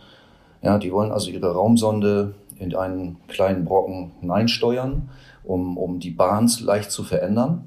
Ja, 0.64 0.80
die 0.80 0.92
wollen 0.92 1.12
also 1.12 1.30
ihre 1.30 1.54
Raumsonde 1.54 2.34
in 2.58 2.76
einen 2.76 3.18
kleinen 3.28 3.66
Brocken 3.66 4.12
hineinsteuern, 4.22 5.10
um, 5.44 5.78
um 5.78 6.00
die 6.00 6.10
Bahn 6.10 6.50
leicht 6.64 6.90
zu 6.90 7.04
verändern. 7.04 7.66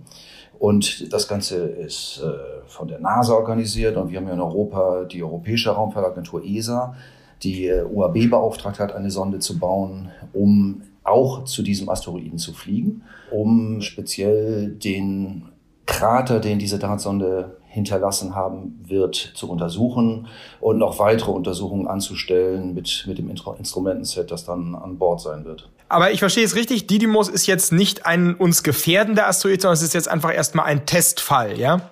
Und 0.65 1.13
das 1.13 1.29
Ganze 1.29 1.57
ist 1.57 2.23
äh, 2.25 2.67
von 2.67 2.89
der 2.89 2.99
NASA 2.99 3.35
organisiert 3.35 3.99
und 3.99 4.11
wir 4.11 4.19
haben 4.19 4.27
ja 4.27 4.33
in 4.33 4.41
Europa 4.41 5.05
die 5.05 5.23
Europäische 5.23 5.69
Raumfahrtagentur 5.69 6.43
ESA, 6.43 6.95
die 7.43 7.67
äh, 7.67 7.85
UAB 7.85 8.31
beauftragt 8.31 8.79
hat, 8.79 8.95
eine 8.95 9.11
Sonde 9.11 9.41
zu 9.41 9.59
bauen, 9.59 10.11
um 10.33 10.81
auch 11.03 11.45
zu 11.45 11.63
diesem 11.63 11.91
Asteroiden 11.91 12.39
zu 12.39 12.55
fliegen, 12.55 13.03
um 13.31 13.83
speziell 13.83 14.71
den 14.71 15.51
Krater, 15.85 16.41
den 16.41 16.59
diese 16.59 16.79
Dartsonde 16.79 17.59
hinterlassen 17.67 18.35
haben 18.35 18.83
wird, 18.87 19.17
zu 19.17 19.51
untersuchen 19.51 20.29
und 20.63 20.79
noch 20.79 20.99
weitere 20.99 21.33
Untersuchungen 21.33 21.89
anzustellen 21.89 22.73
mit, 22.73 23.05
mit 23.07 23.19
dem 23.19 23.29
Instrumentenset, 23.29 24.31
das 24.31 24.47
dann 24.47 24.75
an 24.75 24.97
Bord 24.97 25.21
sein 25.21 25.45
wird. 25.45 25.69
Aber 25.89 26.11
ich 26.13 26.19
verstehe 26.19 26.45
es 26.45 26.55
richtig, 26.55 26.87
Didymos 26.87 27.29
ist 27.29 27.47
jetzt 27.47 27.73
nicht 27.73 28.07
ein 28.07 28.35
uns 28.35 28.63
gefährdender 28.63 29.29
Asteroid, 29.29 29.61
sondern 29.61 29.75
es 29.75 29.83
ist 29.83 29.95
jetzt 29.95 30.09
einfach 30.09 30.35
erstmal 30.35 30.67
ein 30.67 30.87
Testfall, 30.87 31.59
ja? 31.59 31.91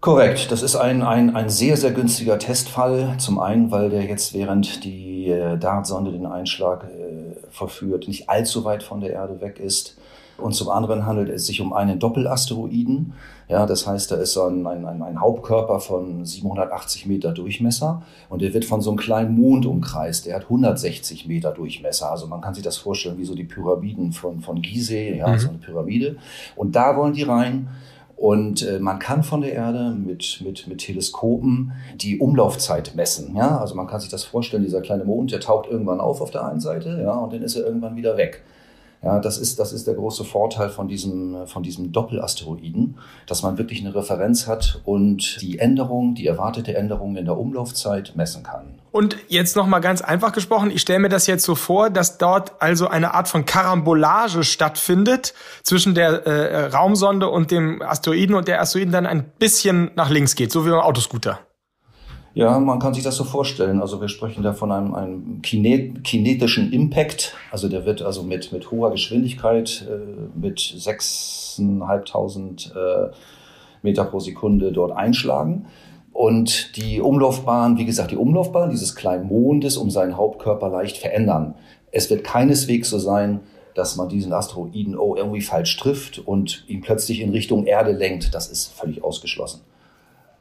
Korrekt, 0.00 0.50
das 0.50 0.62
ist 0.62 0.74
ein, 0.74 1.02
ein, 1.02 1.36
ein 1.36 1.48
sehr, 1.48 1.76
sehr 1.76 1.92
günstiger 1.92 2.36
Testfall. 2.36 3.14
Zum 3.18 3.38
einen, 3.38 3.70
weil 3.70 3.88
der 3.88 4.02
jetzt 4.02 4.34
während 4.34 4.82
die 4.82 5.28
äh, 5.28 5.56
Dartsonde 5.56 6.10
den 6.10 6.26
Einschlag 6.26 6.84
äh, 6.84 7.36
verführt, 7.52 8.08
nicht 8.08 8.28
allzu 8.28 8.64
weit 8.64 8.82
von 8.82 9.00
der 9.00 9.10
Erde 9.12 9.40
weg 9.40 9.60
ist. 9.60 9.96
Und 10.38 10.54
zum 10.54 10.68
anderen 10.70 11.06
handelt 11.06 11.28
es 11.28 11.46
sich 11.46 11.60
um 11.60 11.72
einen 11.72 11.98
Doppelasteroiden. 11.98 13.12
Ja, 13.48 13.66
das 13.66 13.86
heißt, 13.86 14.10
da 14.10 14.16
ist 14.16 14.32
so 14.32 14.44
ein, 14.44 14.66
ein, 14.66 15.02
ein 15.02 15.20
Hauptkörper 15.20 15.78
von 15.78 16.24
780 16.24 17.06
Meter 17.06 17.32
Durchmesser 17.32 18.02
und 18.28 18.40
der 18.42 18.54
wird 18.54 18.64
von 18.64 18.80
so 18.80 18.90
einem 18.90 18.98
kleinen 18.98 19.34
Mond 19.34 19.66
umkreist. 19.66 20.26
Der 20.26 20.36
hat 20.36 20.44
160 20.44 21.26
Meter 21.26 21.52
Durchmesser. 21.52 22.10
Also 22.10 22.26
man 22.26 22.40
kann 22.40 22.54
sich 22.54 22.64
das 22.64 22.78
vorstellen 22.78 23.18
wie 23.18 23.24
so 23.24 23.34
die 23.34 23.44
Pyramiden 23.44 24.12
von, 24.12 24.40
von 24.40 24.62
Gizeh, 24.62 25.18
ja, 25.18 25.28
mhm. 25.28 25.38
so 25.38 25.48
eine 25.48 25.58
Pyramide. 25.58 26.16
Und 26.56 26.74
da 26.74 26.96
wollen 26.96 27.12
die 27.12 27.24
rein. 27.24 27.68
Und 28.22 28.62
äh, 28.62 28.78
man 28.78 29.00
kann 29.00 29.24
von 29.24 29.40
der 29.40 29.52
Erde 29.52 29.90
mit, 29.90 30.42
mit, 30.44 30.68
mit 30.68 30.78
Teleskopen 30.78 31.72
die 31.96 32.20
Umlaufzeit 32.20 32.94
messen. 32.94 33.34
Ja? 33.34 33.58
Also 33.58 33.74
man 33.74 33.88
kann 33.88 33.98
sich 33.98 34.10
das 34.10 34.22
vorstellen, 34.22 34.62
dieser 34.62 34.80
kleine 34.80 35.04
Mond, 35.04 35.32
der 35.32 35.40
taucht 35.40 35.68
irgendwann 35.68 35.98
auf 35.98 36.20
auf 36.20 36.30
der 36.30 36.46
einen 36.46 36.60
Seite 36.60 37.00
ja, 37.02 37.14
und 37.14 37.32
dann 37.32 37.42
ist 37.42 37.56
er 37.56 37.66
irgendwann 37.66 37.96
wieder 37.96 38.16
weg. 38.16 38.44
Ja, 39.02 39.18
das 39.18 39.38
ist, 39.38 39.58
das 39.58 39.72
ist 39.72 39.88
der 39.88 39.94
große 39.94 40.24
Vorteil 40.24 40.70
von 40.70 40.86
diesem, 40.86 41.48
von 41.48 41.64
diesem 41.64 41.90
Doppelasteroiden, 41.90 42.98
dass 43.26 43.42
man 43.42 43.58
wirklich 43.58 43.80
eine 43.80 43.94
Referenz 43.94 44.46
hat 44.46 44.80
und 44.84 45.40
die 45.42 45.58
Änderung, 45.58 46.14
die 46.14 46.26
erwartete 46.26 46.76
Änderung 46.76 47.16
in 47.16 47.24
der 47.24 47.36
Umlaufzeit 47.36 48.12
messen 48.14 48.44
kann. 48.44 48.78
Und 48.92 49.16
jetzt 49.28 49.56
noch 49.56 49.66
mal 49.66 49.80
ganz 49.80 50.02
einfach 50.02 50.32
gesprochen, 50.32 50.70
ich 50.70 50.82
stelle 50.82 51.00
mir 51.00 51.08
das 51.08 51.26
jetzt 51.26 51.44
so 51.44 51.54
vor, 51.54 51.90
dass 51.90 52.18
dort 52.18 52.62
also 52.62 52.86
eine 52.86 53.14
Art 53.14 53.26
von 53.26 53.44
Karambolage 53.44 54.44
stattfindet 54.44 55.34
zwischen 55.62 55.94
der 55.94 56.26
äh, 56.26 56.66
Raumsonde 56.66 57.28
und 57.28 57.50
dem 57.50 57.82
Asteroiden 57.82 58.36
und 58.36 58.46
der 58.46 58.60
Asteroiden 58.60 58.92
dann 58.92 59.06
ein 59.06 59.24
bisschen 59.38 59.90
nach 59.96 60.10
links 60.10 60.36
geht, 60.36 60.52
so 60.52 60.64
wie 60.64 60.70
beim 60.70 60.80
Autoscooter. 60.80 61.40
Ja, 62.34 62.58
man 62.58 62.78
kann 62.78 62.94
sich 62.94 63.04
das 63.04 63.16
so 63.16 63.24
vorstellen. 63.24 63.82
Also 63.82 64.00
wir 64.00 64.08
sprechen 64.08 64.42
da 64.42 64.54
von 64.54 64.72
einem, 64.72 64.94
einem 64.94 65.42
kinet 65.42 66.02
kinetischen 66.02 66.72
Impact. 66.72 67.34
Also 67.50 67.68
der 67.68 67.84
wird 67.84 68.00
also 68.00 68.22
mit, 68.22 68.52
mit 68.52 68.70
hoher 68.70 68.90
Geschwindigkeit, 68.90 69.86
äh, 69.88 70.38
mit 70.38 70.58
6.500 70.58 72.74
äh, 72.74 73.10
Meter 73.82 74.04
pro 74.04 74.20
Sekunde 74.20 74.72
dort 74.72 74.92
einschlagen. 74.92 75.66
Und 76.12 76.74
die 76.76 77.00
Umlaufbahn, 77.00 77.76
wie 77.76 77.84
gesagt, 77.84 78.12
die 78.12 78.16
Umlaufbahn 78.16 78.70
dieses 78.70 78.94
kleinen 78.94 79.26
Mondes 79.26 79.76
um 79.76 79.90
seinen 79.90 80.16
Hauptkörper 80.16 80.70
leicht 80.70 80.96
verändern. 80.98 81.54
Es 81.90 82.08
wird 82.08 82.24
keineswegs 82.24 82.88
so 82.88 82.98
sein, 82.98 83.40
dass 83.74 83.96
man 83.96 84.08
diesen 84.08 84.32
Asteroiden 84.32 84.96
oh, 84.96 85.16
irgendwie 85.16 85.42
falsch 85.42 85.76
trifft 85.76 86.18
und 86.18 86.64
ihn 86.66 86.80
plötzlich 86.80 87.20
in 87.20 87.28
Richtung 87.30 87.66
Erde 87.66 87.92
lenkt. 87.92 88.34
Das 88.34 88.48
ist 88.48 88.72
völlig 88.72 89.04
ausgeschlossen. 89.04 89.60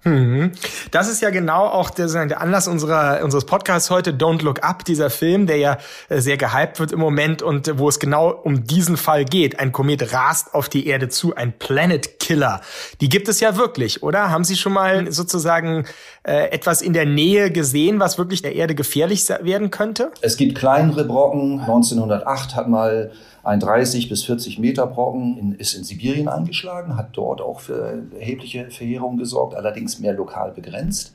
Mhm. 0.04 0.52
Das 0.90 1.08
ist 1.08 1.22
ja 1.22 1.30
genau 1.30 1.66
auch 1.66 1.92
der, 1.92 2.08
der 2.08 2.42
Anlass 2.42 2.68
unserer, 2.68 3.24
unseres 3.24 3.46
Podcasts 3.46 3.90
heute, 3.90 4.12
Don't 4.12 4.44
Look 4.44 4.64
Up, 4.64 4.84
dieser 4.84 5.10
Film, 5.10 5.46
der 5.46 5.58
ja 5.58 5.78
äh, 6.10 6.20
sehr 6.22 6.38
gehypt 6.38 6.80
wird 6.80 6.92
im 6.92 7.00
Moment 7.00 7.42
und 7.42 7.78
wo 7.78 7.88
es 7.88 8.00
genau 8.00 8.30
um 8.32 8.64
diesen 8.64 8.98
Fall 8.98 9.26
geht. 9.26 9.60
Ein 9.60 9.72
Komet 9.72 10.14
rast 10.14 10.56
auf 10.56 10.70
die 10.70 10.88
Erde 10.88 11.10
zu, 11.10 11.36
ein 11.36 11.54
Planet 11.54 12.20
Killer. 12.32 12.62
Die 13.02 13.10
gibt 13.10 13.28
es 13.28 13.42
ja 13.42 13.58
wirklich, 13.58 14.04
oder? 14.04 14.32
Haben 14.32 14.46
Sie 14.46 14.56
schon 14.56 14.72
mal 14.72 15.12
sozusagen 15.12 15.84
äh, 16.24 16.50
etwas 16.52 16.82
in 16.82 16.94
der 16.94 17.06
Nähe 17.06 17.52
gesehen, 17.52 18.00
was 18.00 18.18
wirklich 18.18 18.42
der 18.42 18.56
Erde 18.56 18.74
gefährlich 18.74 19.28
werden 19.28 19.70
könnte? 19.70 20.12
Es 20.22 20.38
gibt 20.38 20.58
kleinere 20.58 21.04
Brocken. 21.04 21.60
1908 21.60 22.56
hat 22.56 22.70
mal 22.70 23.12
ein 23.44 23.60
30 23.60 24.08
bis 24.08 24.24
40 24.24 24.60
Meter 24.60 24.88
Brocken 24.88 25.38
in, 25.38 25.56
ist 25.56 25.74
in 25.74 25.84
Sibirien 25.84 26.30
eingeschlagen, 26.30 26.96
hat 26.96 27.10
dort 27.14 27.42
auch 27.42 27.60
für 27.60 28.02
erhebliche 28.18 28.72
Verheerungen 28.72 29.18
gesorgt, 29.18 29.54
allerdings 29.54 30.00
mehr 30.00 30.14
lokal 30.14 30.52
begrenzt. 30.52 31.14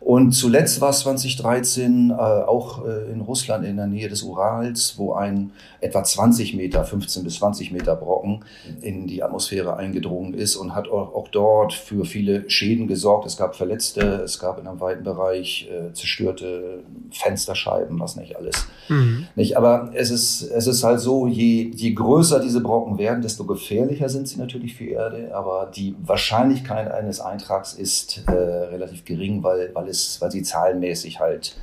Und 0.00 0.32
zuletzt 0.32 0.80
war 0.80 0.90
es 0.90 1.00
2013 1.00 2.10
äh, 2.10 2.14
auch 2.14 2.86
äh, 2.86 3.12
in 3.12 3.20
Russland 3.20 3.66
in 3.66 3.76
der 3.76 3.86
Nähe 3.86 4.08
des 4.08 4.22
Urals, 4.22 4.94
wo 4.96 5.12
ein 5.12 5.52
etwa 5.80 6.02
20 6.02 6.54
Meter, 6.54 6.84
15 6.84 7.22
bis 7.22 7.36
20 7.36 7.70
Meter 7.70 7.96
Brocken 7.96 8.44
in 8.80 9.06
die 9.06 9.22
Atmosphäre 9.22 9.76
eingedrungen 9.76 10.34
ist 10.34 10.56
und 10.56 10.74
hat 10.74 10.88
auch, 10.88 11.14
auch 11.14 11.28
dort 11.28 11.74
für 11.74 12.04
viele 12.04 12.48
Schäden 12.48 12.86
gesorgt. 12.86 13.26
Es 13.26 13.36
gab 13.36 13.54
Verletzte, 13.54 14.00
es 14.24 14.38
gab 14.38 14.58
in 14.58 14.66
einem 14.66 14.80
weiten 14.80 15.04
Bereich 15.04 15.70
äh, 15.70 15.92
zerstörte 15.92 16.82
Fensterscheiben, 17.10 18.00
was 18.00 18.16
nicht 18.16 18.36
alles. 18.36 18.66
Mhm. 18.88 19.26
Nicht? 19.36 19.56
Aber 19.56 19.90
es 19.94 20.10
ist, 20.10 20.42
es 20.42 20.66
ist 20.66 20.82
halt 20.82 21.00
so, 21.00 21.26
je, 21.26 21.70
je 21.74 21.92
größer 21.92 22.40
diese 22.40 22.60
Brocken 22.60 22.98
werden, 22.98 23.22
desto 23.22 23.44
gefährlicher 23.44 24.08
sind 24.08 24.28
sie 24.28 24.38
natürlich 24.38 24.74
für 24.74 24.86
Erde. 24.86 25.34
Aber 25.34 25.70
die 25.74 25.94
Wahrscheinlichkeit 26.02 26.90
eines 26.90 27.20
Eintrags 27.20 27.74
ist 27.74 28.22
äh, 28.26 28.32
relativ 28.32 29.04
gering, 29.04 29.42
weil, 29.42 29.70
weil 29.74 29.89
es, 29.90 30.20
weil 30.20 30.30
sie 30.30 30.42
zahlenmäßig 30.42 31.20
halt 31.20 31.56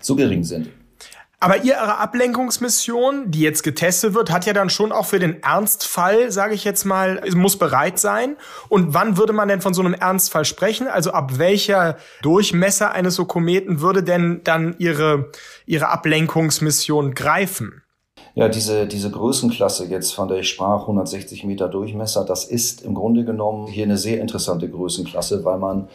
so 0.00 0.16
gering 0.16 0.44
sind. 0.44 0.68
Aber 1.40 1.62
Ihre 1.62 1.98
Ablenkungsmission, 1.98 3.30
die 3.30 3.42
jetzt 3.42 3.62
getestet 3.62 4.14
wird, 4.14 4.32
hat 4.32 4.44
ja 4.44 4.52
dann 4.52 4.70
schon 4.70 4.90
auch 4.90 5.06
für 5.06 5.20
den 5.20 5.40
Ernstfall, 5.40 6.32
sage 6.32 6.54
ich 6.54 6.64
jetzt 6.64 6.84
mal, 6.84 7.22
muss 7.32 7.56
bereit 7.56 8.00
sein. 8.00 8.36
Und 8.68 8.92
wann 8.92 9.16
würde 9.16 9.32
man 9.32 9.46
denn 9.46 9.60
von 9.60 9.72
so 9.72 9.80
einem 9.80 9.94
Ernstfall 9.94 10.44
sprechen? 10.44 10.88
Also 10.88 11.12
ab 11.12 11.38
welcher 11.38 11.96
Durchmesser 12.22 12.90
eines 12.90 13.14
so 13.14 13.24
Kometen 13.24 13.80
würde 13.80 14.02
denn 14.02 14.40
dann 14.42 14.74
Ihre, 14.78 15.30
Ihre 15.64 15.90
Ablenkungsmission 15.90 17.14
greifen? 17.14 17.82
Ja, 18.34 18.48
diese, 18.48 18.88
diese 18.88 19.10
Größenklasse 19.10 19.86
jetzt, 19.86 20.14
von 20.14 20.26
der 20.26 20.38
ich 20.38 20.48
sprach, 20.48 20.82
160 20.82 21.44
Meter 21.44 21.68
Durchmesser, 21.68 22.24
das 22.24 22.44
ist 22.44 22.82
im 22.82 22.94
Grunde 22.94 23.24
genommen 23.24 23.68
hier 23.68 23.84
eine 23.84 23.96
sehr 23.96 24.20
interessante 24.20 24.68
Größenklasse, 24.68 25.44
weil 25.44 25.58
man 25.58 25.88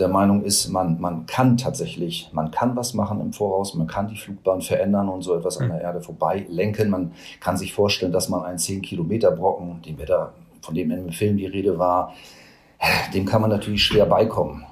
der 0.00 0.08
Meinung 0.08 0.42
ist, 0.42 0.68
man, 0.68 1.00
man 1.00 1.26
kann 1.26 1.56
tatsächlich, 1.56 2.30
man 2.32 2.50
kann 2.50 2.74
was 2.74 2.94
machen 2.94 3.20
im 3.20 3.32
Voraus, 3.32 3.74
man 3.74 3.86
kann 3.86 4.08
die 4.08 4.16
Flugbahn 4.16 4.62
verändern 4.62 5.08
und 5.08 5.22
so 5.22 5.36
etwas 5.36 5.58
an 5.58 5.68
der 5.68 5.80
Erde 5.80 6.00
vorbei 6.00 6.46
lenken. 6.48 6.90
Man 6.90 7.12
kann 7.38 7.56
sich 7.56 7.72
vorstellen, 7.72 8.12
dass 8.12 8.28
man 8.28 8.42
einen 8.42 8.58
10 8.58 8.82
Kilometer 8.82 9.30
Brocken, 9.30 9.82
den 9.82 9.98
wir 9.98 10.06
da, 10.06 10.32
von 10.62 10.74
dem 10.74 10.90
im 10.90 11.12
Film 11.12 11.36
die 11.36 11.46
Rede 11.46 11.78
war, 11.78 12.14
dem 13.14 13.26
kann 13.26 13.40
man 13.42 13.50
natürlich 13.50 13.84
schwer 13.84 14.06
beikommen. 14.06 14.64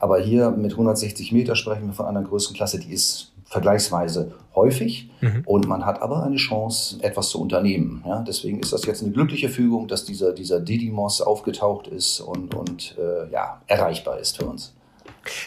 Aber 0.00 0.20
hier 0.20 0.50
mit 0.50 0.72
160 0.72 1.32
Meter 1.32 1.56
sprechen 1.56 1.86
wir 1.86 1.92
von 1.92 2.06
einer 2.06 2.22
Größenklasse, 2.22 2.78
die 2.78 2.92
ist 2.92 3.32
vergleichsweise 3.48 4.32
häufig 4.54 5.10
mhm. 5.20 5.42
und 5.46 5.66
man 5.66 5.86
hat 5.86 6.02
aber 6.02 6.22
eine 6.22 6.36
Chance, 6.36 6.98
etwas 7.02 7.30
zu 7.30 7.40
unternehmen. 7.40 8.04
Ja, 8.06 8.20
deswegen 8.20 8.60
ist 8.60 8.72
das 8.72 8.84
jetzt 8.84 9.02
eine 9.02 9.12
glückliche 9.12 9.48
Fügung, 9.48 9.88
dass 9.88 10.04
dieser, 10.04 10.32
dieser 10.32 10.60
Didymos 10.60 11.20
aufgetaucht 11.22 11.88
ist 11.88 12.20
und, 12.20 12.54
und 12.54 12.96
äh, 12.98 13.32
ja, 13.32 13.62
erreichbar 13.66 14.18
ist 14.18 14.36
für 14.36 14.44
uns. 14.44 14.74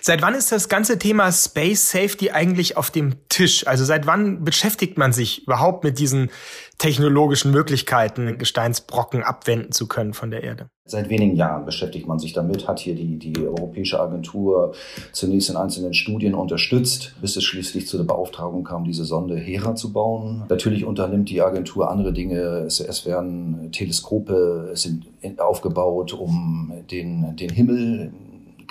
Seit 0.02 0.22
wann 0.22 0.36
ist 0.36 0.52
das 0.52 0.70
ganze 0.70 1.00
Thema 1.00 1.32
Space 1.32 1.92
Safety 1.92 2.32
eigentlich 2.32 2.78
auf 2.78 2.92
dem 2.92 3.16
Tisch? 3.30 3.68
Also 3.68 3.86
seit 3.86 4.06
wann 4.08 4.44
beschäftigt 4.44 4.98
man 4.98 5.14
sich 5.14 5.44
überhaupt 5.44 5.84
mit 5.84 6.00
diesen 6.00 6.30
technologischen 6.78 7.52
Möglichkeiten, 7.52 8.40
Gesteinsbrocken 8.40 9.22
abwenden 9.22 9.72
zu 9.72 9.88
können 9.88 10.14
von 10.14 10.32
der 10.32 10.44
Erde? 10.44 10.70
Seit 10.86 11.10
wenigen 11.10 11.36
Jahren 11.36 11.64
beschäftigt 11.64 12.08
man 12.08 12.18
sich 12.18 12.34
damit, 12.34 12.68
hat 12.68 12.80
hier 12.80 12.96
die, 12.96 13.18
die 13.18 13.38
Europäische 13.38 14.00
Agentur 14.00 14.74
zunächst 15.12 15.52
in 15.52 15.58
einzelnen 15.58 15.94
Studien 15.94 16.34
unterstützt, 16.34 17.16
bis 17.22 17.36
es 17.38 17.44
schließlich 17.44 17.88
zu 17.88 17.98
der 17.98 18.04
Beauftragung 18.04 18.64
kam, 18.64 18.84
diese 18.84 19.06
Sonde 19.06 19.38
Hera 19.38 19.76
zu 19.76 19.94
bauen. 19.94 20.44
Natürlich 20.50 20.84
unternimmt 20.84 21.30
die 21.30 21.42
Agentur 21.42 21.92
andere 21.92 22.14
Dinge. 22.14 22.64
Es, 22.66 22.80
es 22.80 23.06
werden 23.06 23.72
Teleskope 23.72 24.72
sind 24.74 25.06
aufgebaut, 25.38 26.14
um 26.14 26.74
den, 26.90 27.36
den 27.36 27.52
Himmel 27.52 28.12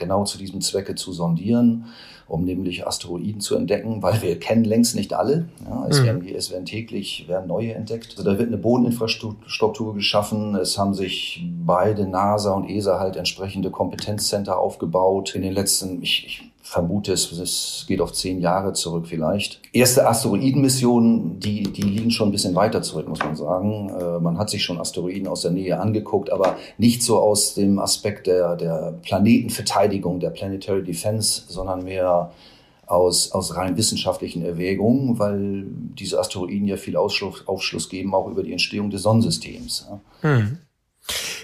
genau 0.01 0.25
zu 0.25 0.39
diesem 0.39 0.61
Zwecke 0.61 0.97
zu 0.97 1.13
sondieren, 1.13 1.87
um 2.27 2.45
nämlich 2.45 2.87
Asteroiden 2.87 3.41
zu 3.41 3.55
entdecken, 3.55 4.03
weil 4.03 4.21
wir 4.23 4.39
kennen 4.41 4.65
längst 4.65 4.97
nicht 4.97 5.15
alle. 5.15 5.49
Ja, 5.65 5.87
es, 5.89 6.01
mhm. 6.01 6.05
werden, 6.07 6.29
es 6.35 6.51
werden 6.51 6.67
täglich 6.67 7.29
werden 7.29 7.47
neue 7.47 7.75
entdeckt. 7.75 8.15
Also 8.17 8.25
da 8.25 8.39
wird 8.39 8.49
eine 8.49 8.59
Bodeninfrastruktur 8.59 9.95
geschaffen. 9.95 10.57
Es 10.57 10.79
haben 10.79 10.95
sich 10.95 11.45
beide 11.65 12.07
NASA 12.07 12.53
und 12.53 12.69
ESA 12.69 12.99
halt 12.99 13.17
entsprechende 13.17 13.71
Kompetenzcenter 13.71 14.59
aufgebaut. 14.59 15.35
In 15.37 15.43
den 15.43 15.53
letzten, 15.53 16.03
ich, 16.03 16.27
ich 16.27 16.51
vermute 16.71 17.13
es, 17.13 17.33
es 17.33 17.85
geht 17.89 18.01
auf 18.01 18.13
zehn 18.13 18.41
Jahre 18.41 18.73
zurück 18.75 19.09
vielleicht. 19.09 19.61
Erste 19.73 20.07
Asteroidenmissionen, 20.07 21.41
die, 21.41 21.65
die 21.65 21.83
liegen 21.83 22.13
schon 22.13 22.29
ein 22.29 22.33
bisschen 22.33 22.55
weiter 22.55 22.81
zurück, 22.81 23.09
muss 23.09 23.19
man 23.19 23.35
sagen. 23.35 23.89
Äh, 23.89 24.21
man 24.21 24.39
hat 24.39 24.51
sich 24.51 24.63
schon 24.63 24.79
Asteroiden 24.79 25.27
aus 25.27 25.43
der 25.43 25.51
Nähe 25.51 25.81
angeguckt, 25.81 26.31
aber 26.31 26.57
nicht 26.79 27.03
so 27.03 27.19
aus 27.19 27.55
dem 27.55 27.81
Aspekt 27.81 28.29
der, 28.29 28.55
der 28.55 28.95
Planetenverteidigung, 29.03 30.21
der 30.21 30.31
Planetary 30.31 30.85
Defense, 30.85 31.43
sondern 31.49 31.83
mehr 31.83 32.31
aus, 32.87 33.33
aus 33.33 33.57
rein 33.57 33.77
wissenschaftlichen 33.77 34.45
Erwägungen, 34.45 35.19
weil 35.19 35.65
diese 35.67 36.21
Asteroiden 36.21 36.69
ja 36.69 36.77
viel 36.77 36.97
Ausschluss, 36.97 37.49
Aufschluss 37.49 37.89
geben, 37.89 38.15
auch 38.15 38.29
über 38.29 38.45
die 38.45 38.53
Entstehung 38.53 38.91
des 38.91 39.03
Sonnensystems. 39.03 39.89
Mhm. 40.23 40.59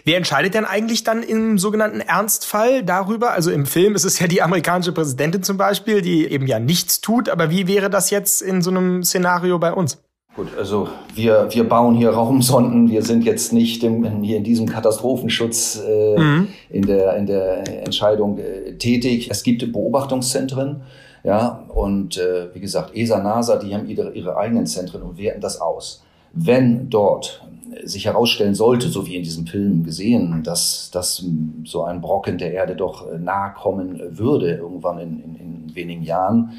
Wer 0.05 0.17
entscheidet 0.17 0.55
denn 0.55 0.65
eigentlich 0.65 1.05
dann 1.05 1.23
im 1.23 1.59
sogenannten 1.59 2.01
Ernstfall 2.01 2.83
darüber? 2.83 3.33
Also 3.33 3.51
im 3.51 3.67
Film 3.67 3.95
ist 3.95 4.05
es 4.05 4.19
ja 4.19 4.27
die 4.27 4.43
amerikanische 4.43 4.93
Präsidentin 4.93 5.43
zum 5.43 5.57
Beispiel, 5.57 6.03
die 6.03 6.27
eben 6.27 6.47
ja 6.47 6.59
nichts 6.59 7.01
tut. 7.01 7.29
Aber 7.29 7.51
wie 7.51 7.67
wäre 7.67 7.91
das 7.91 8.11
jetzt 8.11 8.43
in 8.43 8.63
so 8.63 8.71
einem 8.71 9.03
Szenario 9.03 9.59
bei 9.59 9.73
uns? 9.73 9.99
Gut, 10.37 10.49
also 10.59 10.89
wir, 11.15 11.49
wir 11.51 11.67
bauen 11.67 11.97
hier 11.97 12.11
Raumsonden. 12.11 12.91
Wir 12.91 13.03
sind 13.03 13.25
jetzt 13.25 13.55
nicht 13.55 13.83
im, 13.83 14.23
hier 14.23 14.37
in 14.37 14.45
diesem 14.45 14.67
Katastrophenschutz 14.69 15.81
äh, 15.83 16.19
mhm. 16.19 16.49
in, 16.69 16.87
der, 16.87 17.17
in 17.17 17.25
der 17.25 17.85
Entscheidung 17.87 18.39
äh, 18.39 18.75
tätig. 18.75 19.31
Es 19.31 19.43
gibt 19.43 19.73
Beobachtungszentren. 19.73 20.83
Ja, 21.25 21.65
und 21.75 22.19
äh, 22.19 22.55
wie 22.55 22.61
gesagt, 22.61 22.95
ESA, 22.95 23.19
NASA, 23.19 23.57
die 23.57 23.75
haben 23.75 23.89
ihre, 23.89 24.13
ihre 24.13 24.37
eigenen 24.37 24.67
Zentren 24.67 25.03
und 25.03 25.19
werten 25.19 25.41
das 25.41 25.61
aus. 25.61 26.05
Wenn 26.33 26.91
dort 26.91 27.43
sich 27.85 28.07
herausstellen 28.07 28.55
sollte, 28.55 28.89
so 28.89 29.07
wie 29.07 29.17
in 29.17 29.23
diesem 29.23 29.47
Film 29.47 29.85
gesehen, 29.85 30.43
dass, 30.43 30.91
dass 30.91 31.25
so 31.65 31.85
ein 31.85 32.01
Brocken 32.01 32.39
der 32.39 32.53
Erde 32.53 32.77
doch 32.77 33.11
äh, 33.11 33.19
nahe 33.19 33.53
kommen 33.55 34.19
würde, 34.19 34.55
irgendwann 34.55 34.99
in, 34.99 35.23
in, 35.23 35.37
in 35.37 35.75
wenigen 35.75 36.03
Jahren, 36.03 36.53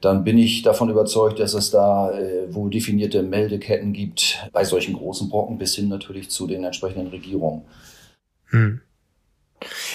dann 0.00 0.24
bin 0.24 0.36
ich 0.36 0.62
davon 0.62 0.90
überzeugt, 0.90 1.38
dass 1.38 1.54
es 1.54 1.70
da 1.70 2.10
äh, 2.10 2.52
wohl 2.52 2.70
definierte 2.70 3.22
Meldeketten 3.22 3.92
gibt, 3.92 4.48
bei 4.52 4.64
solchen 4.64 4.94
großen 4.94 5.28
Brocken 5.28 5.58
bis 5.58 5.76
hin 5.76 5.88
natürlich 5.88 6.28
zu 6.30 6.46
den 6.46 6.64
entsprechenden 6.64 7.08
Regierungen. 7.08 7.62
Hm. 8.46 8.80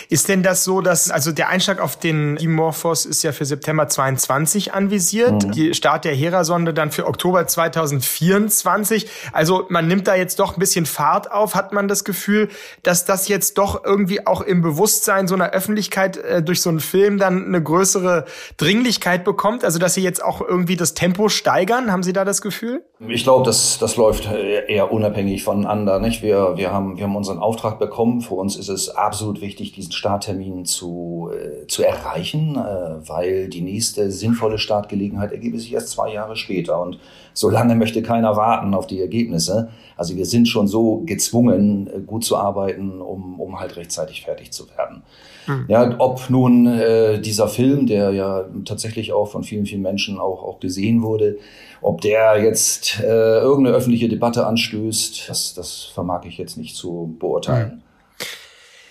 Ist 0.10 0.30
denn 0.30 0.42
das 0.42 0.64
so, 0.64 0.82
dass, 0.82 1.12
also 1.12 1.32
der 1.32 1.50
Einschlag 1.50 1.82
auf 1.82 1.98
den 1.98 2.38
Dimorphos 2.38 3.06
ist 3.06 3.24
ja 3.24 3.34
für 3.34 3.46
September 3.46 3.88
22 3.88 4.74
anvisiert, 4.74 5.46
mhm. 5.46 5.52
die 5.52 5.74
Start 5.74 6.06
der 6.06 6.14
Hera-Sonde 6.14 6.74
dann 6.74 6.92
für 6.92 7.08
Oktober 7.08 7.46
2024. 7.46 9.08
Also 9.34 9.66
man 9.70 9.88
nimmt 9.88 10.08
da 10.08 10.16
jetzt 10.16 10.40
doch 10.40 10.56
ein 10.56 10.60
bisschen 10.60 10.86
Fahrt 10.86 11.32
auf. 11.32 11.56
Hat 11.56 11.74
man 11.74 11.88
das 11.88 12.06
Gefühl, 12.06 12.50
dass 12.84 13.06
das 13.06 13.28
jetzt 13.28 13.58
doch 13.58 13.84
irgendwie 13.84 14.26
auch 14.26 14.42
im 14.42 14.62
Bewusstsein 14.62 15.28
so 15.28 15.36
einer 15.36 15.50
Öffentlichkeit 15.50 16.18
äh, 16.18 16.42
durch 16.42 16.62
so 16.62 16.70
einen 16.70 16.80
Film 16.80 17.18
dann 17.18 17.46
eine 17.46 17.62
größere 17.62 18.26
Dringlichkeit 18.56 19.26
bekommt? 19.26 19.66
Also 19.66 19.80
dass 19.80 19.94
Sie 19.94 20.04
jetzt 20.04 20.24
auch 20.24 20.40
irgendwie 20.42 20.78
das 20.78 20.94
Tempo 20.94 21.28
steigern? 21.28 21.92
Haben 21.92 22.04
Sie 22.04 22.14
da 22.14 22.24
das 22.24 22.42
Gefühl? 22.42 22.84
Ich 23.08 23.24
glaube, 23.24 23.46
das, 23.46 23.78
das 23.78 23.98
läuft 23.98 24.28
eher 24.32 24.92
unabhängig 24.92 25.44
voneinander. 25.44 26.00
Nicht? 26.00 26.22
Wir, 26.22 26.54
wir, 26.56 26.72
haben, 26.72 26.98
wir 26.98 27.04
haben 27.04 27.16
unseren 27.16 27.40
Auftrag 27.40 27.78
bekommen. 27.78 28.22
Für 28.22 28.36
uns 28.36 28.56
ist 28.56 28.70
es 28.70 28.90
absolut 28.90 29.42
wichtig, 29.42 29.74
diesen 29.74 29.92
Starttermin 29.98 30.64
zu, 30.66 31.30
äh, 31.34 31.66
zu 31.68 31.84
erreichen, 31.84 32.56
äh, 32.56 33.10
weil 33.10 33.50
die 33.50 33.62
nächste 33.62 34.12
sinnvolle 34.12 34.60
Startgelegenheit 34.60 35.32
ergebe 35.32 35.60
sich 35.60 35.74
erst 35.74 35.90
zwei 35.90 36.14
Jahre 36.14 36.36
später. 36.36 36.80
Und 36.80 37.00
so 37.34 37.50
lange 37.50 37.76
möchte 37.76 38.04
keiner 38.04 38.38
warten 38.38 38.74
auf 38.74 38.86
die 38.86 39.02
Ergebnisse. 39.02 39.70
Also 39.96 40.16
wir 40.16 40.26
sind 40.26 40.48
schon 40.48 40.68
so 40.68 41.02
gezwungen, 41.06 41.88
äh, 41.88 42.00
gut 42.00 42.24
zu 42.24 42.38
arbeiten, 42.38 43.02
um, 43.02 43.40
um 43.40 43.60
halt 43.60 43.76
rechtzeitig 43.76 44.22
fertig 44.22 44.52
zu 44.52 44.70
werden. 44.70 45.02
Mhm. 45.48 45.66
Ja, 45.68 45.96
ob 45.98 46.30
nun 46.30 46.68
äh, 46.68 47.20
dieser 47.20 47.48
Film, 47.48 47.88
der 47.88 48.12
ja 48.12 48.46
tatsächlich 48.66 49.14
auch 49.14 49.28
von 49.28 49.44
vielen, 49.44 49.66
vielen 49.66 49.82
Menschen 49.82 50.20
auch, 50.20 50.44
auch 50.44 50.60
gesehen 50.60 51.02
wurde, 51.02 51.38
ob 51.82 52.02
der 52.02 52.44
jetzt 52.44 53.00
äh, 53.00 53.40
irgendeine 53.40 53.76
öffentliche 53.76 54.10
Debatte 54.10 54.46
anstößt, 54.46 55.28
das, 55.28 55.56
das 55.56 55.86
vermag 55.86 56.26
ich 56.26 56.38
jetzt 56.38 56.58
nicht 56.58 56.76
zu 56.76 57.16
beurteilen. 57.20 57.82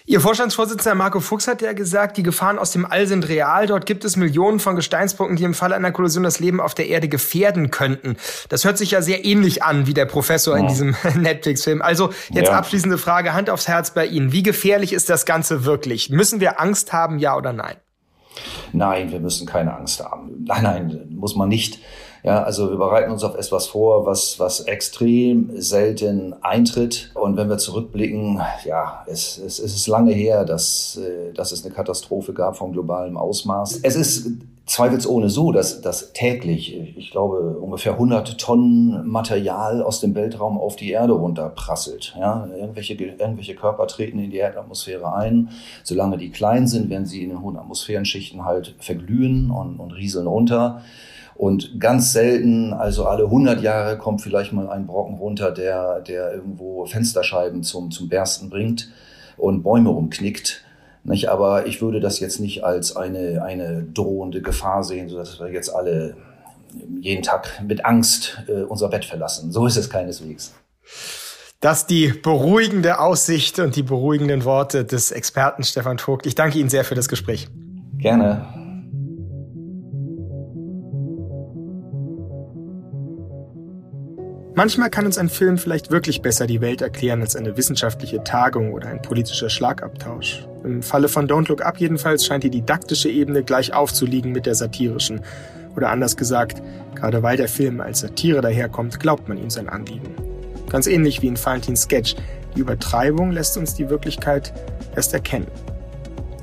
Ihr 0.08 0.20
Vorstandsvorsitzender 0.20 0.94
Marco 0.94 1.18
Fuchs 1.18 1.48
hat 1.48 1.62
ja 1.62 1.72
gesagt, 1.72 2.16
die 2.16 2.22
Gefahren 2.22 2.60
aus 2.60 2.70
dem 2.70 2.86
All 2.86 3.08
sind 3.08 3.28
real. 3.28 3.66
Dort 3.66 3.86
gibt 3.86 4.04
es 4.04 4.14
Millionen 4.14 4.60
von 4.60 4.76
Gesteinspunkten, 4.76 5.36
die 5.36 5.42
im 5.42 5.52
Falle 5.52 5.74
einer 5.74 5.90
Kollision 5.90 6.22
das 6.22 6.38
Leben 6.38 6.60
auf 6.60 6.74
der 6.74 6.86
Erde 6.86 7.08
gefährden 7.08 7.72
könnten. 7.72 8.16
Das 8.48 8.64
hört 8.64 8.78
sich 8.78 8.92
ja 8.92 9.02
sehr 9.02 9.24
ähnlich 9.24 9.64
an 9.64 9.88
wie 9.88 9.94
der 9.94 10.04
Professor 10.06 10.54
ja. 10.56 10.62
in 10.62 10.68
diesem 10.68 10.94
Netflix-Film. 11.16 11.82
Also 11.82 12.10
jetzt 12.30 12.46
ja. 12.46 12.56
abschließende 12.56 12.98
Frage, 12.98 13.34
Hand 13.34 13.50
aufs 13.50 13.66
Herz 13.66 13.94
bei 13.94 14.06
Ihnen. 14.06 14.30
Wie 14.30 14.44
gefährlich 14.44 14.92
ist 14.92 15.10
das 15.10 15.26
Ganze 15.26 15.64
wirklich? 15.64 16.08
Müssen 16.08 16.38
wir 16.38 16.60
Angst 16.60 16.92
haben, 16.92 17.18
ja 17.18 17.36
oder 17.36 17.52
nein? 17.52 17.74
Nein, 18.72 19.10
wir 19.10 19.18
müssen 19.18 19.44
keine 19.44 19.76
Angst 19.76 20.04
haben. 20.04 20.44
Nein, 20.46 20.62
nein, 20.62 21.06
muss 21.10 21.34
man 21.34 21.48
nicht. 21.48 21.80
Ja, 22.26 22.42
also 22.42 22.70
wir 22.70 22.76
bereiten 22.76 23.12
uns 23.12 23.22
auf 23.22 23.36
etwas 23.36 23.68
vor, 23.68 24.04
was, 24.04 24.40
was 24.40 24.58
extrem 24.62 25.48
selten 25.60 26.34
eintritt. 26.42 27.12
Und 27.14 27.36
wenn 27.36 27.48
wir 27.48 27.58
zurückblicken, 27.58 28.40
ja, 28.64 29.04
es, 29.06 29.38
es, 29.38 29.60
es 29.60 29.76
ist 29.76 29.86
lange 29.86 30.12
her, 30.12 30.44
dass, 30.44 30.96
äh, 30.96 31.32
dass 31.32 31.52
es 31.52 31.64
eine 31.64 31.72
Katastrophe 31.72 32.32
gab 32.32 32.56
von 32.56 32.72
globalem 32.72 33.16
Ausmaß. 33.16 33.78
Es 33.84 33.94
ist 33.94 34.26
zweifelsohne 34.66 35.30
so, 35.30 35.52
dass, 35.52 35.80
dass 35.82 36.12
täglich, 36.14 36.96
ich 36.96 37.12
glaube, 37.12 37.58
ungefähr 37.60 37.92
100 37.92 38.40
Tonnen 38.40 39.06
Material 39.06 39.80
aus 39.80 40.00
dem 40.00 40.16
Weltraum 40.16 40.58
auf 40.58 40.74
die 40.74 40.90
Erde 40.90 41.12
runterprasselt. 41.12 42.16
Ja, 42.18 42.48
irgendwelche, 42.58 42.94
irgendwelche 42.94 43.54
Körper 43.54 43.86
treten 43.86 44.18
in 44.18 44.32
die 44.32 44.38
Erdatmosphäre 44.38 45.14
ein. 45.14 45.50
Solange 45.84 46.18
die 46.18 46.30
klein 46.30 46.66
sind, 46.66 46.90
werden 46.90 47.06
sie 47.06 47.22
in 47.22 47.28
den 47.28 47.42
hohen 47.42 47.56
Atmosphärenschichten 47.56 48.44
halt 48.44 48.74
verglühen 48.80 49.52
und, 49.52 49.78
und 49.78 49.92
rieseln 49.92 50.26
runter. 50.26 50.82
Und 51.36 51.78
ganz 51.78 52.12
selten, 52.12 52.72
also 52.72 53.04
alle 53.04 53.24
100 53.24 53.60
Jahre, 53.60 53.98
kommt 53.98 54.22
vielleicht 54.22 54.52
mal 54.52 54.68
ein 54.70 54.86
Brocken 54.86 55.16
runter, 55.16 55.50
der, 55.50 56.00
der 56.00 56.32
irgendwo 56.32 56.86
Fensterscheiben 56.86 57.62
zum, 57.62 57.90
zum 57.90 58.08
Bersten 58.08 58.48
bringt 58.48 58.90
und 59.36 59.62
Bäume 59.62 59.90
umknickt. 59.90 60.64
Nicht? 61.04 61.28
Aber 61.28 61.66
ich 61.66 61.82
würde 61.82 62.00
das 62.00 62.20
jetzt 62.20 62.40
nicht 62.40 62.64
als 62.64 62.96
eine, 62.96 63.42
eine 63.44 63.82
drohende 63.82 64.40
Gefahr 64.40 64.82
sehen, 64.82 65.08
sodass 65.08 65.38
wir 65.38 65.52
jetzt 65.52 65.68
alle 65.68 66.16
jeden 67.00 67.22
Tag 67.22 67.62
mit 67.66 67.84
Angst 67.84 68.42
äh, 68.48 68.62
unser 68.62 68.88
Bett 68.88 69.04
verlassen. 69.04 69.52
So 69.52 69.66
ist 69.66 69.76
es 69.76 69.88
keineswegs. 69.90 70.54
Das 71.60 71.86
die 71.86 72.08
beruhigende 72.08 72.98
Aussicht 72.98 73.58
und 73.58 73.76
die 73.76 73.82
beruhigenden 73.82 74.44
Worte 74.44 74.84
des 74.84 75.10
Experten 75.10 75.64
Stefan 75.64 75.98
Vogt. 75.98 76.26
Ich 76.26 76.34
danke 76.34 76.58
Ihnen 76.58 76.68
sehr 76.68 76.84
für 76.84 76.94
das 76.94 77.08
Gespräch. 77.08 77.48
Gerne. 77.98 78.46
Manchmal 84.58 84.88
kann 84.88 85.04
uns 85.04 85.18
ein 85.18 85.28
Film 85.28 85.58
vielleicht 85.58 85.90
wirklich 85.90 86.22
besser 86.22 86.46
die 86.46 86.62
Welt 86.62 86.80
erklären 86.80 87.20
als 87.20 87.36
eine 87.36 87.58
wissenschaftliche 87.58 88.24
Tagung 88.24 88.72
oder 88.72 88.88
ein 88.88 89.02
politischer 89.02 89.50
Schlagabtausch. 89.50 90.46
Im 90.64 90.82
Falle 90.82 91.08
von 91.08 91.28
Don't 91.28 91.46
Look 91.50 91.60
Up 91.60 91.76
jedenfalls 91.76 92.24
scheint 92.24 92.42
die 92.42 92.48
didaktische 92.48 93.10
Ebene 93.10 93.42
gleich 93.42 93.74
aufzuliegen 93.74 94.32
mit 94.32 94.46
der 94.46 94.54
satirischen. 94.54 95.20
Oder 95.76 95.90
anders 95.90 96.16
gesagt, 96.16 96.62
gerade 96.94 97.22
weil 97.22 97.36
der 97.36 97.48
Film 97.48 97.82
als 97.82 98.00
Satire 98.00 98.40
daherkommt, 98.40 98.98
glaubt 98.98 99.28
man 99.28 99.36
ihm 99.36 99.50
sein 99.50 99.68
Anliegen. 99.68 100.14
Ganz 100.70 100.86
ähnlich 100.86 101.20
wie 101.20 101.26
in 101.26 101.36
Valentins 101.36 101.82
Sketch. 101.82 102.16
Die 102.54 102.60
Übertreibung 102.60 103.32
lässt 103.32 103.58
uns 103.58 103.74
die 103.74 103.90
Wirklichkeit 103.90 104.54
erst 104.94 105.12
erkennen. 105.12 105.48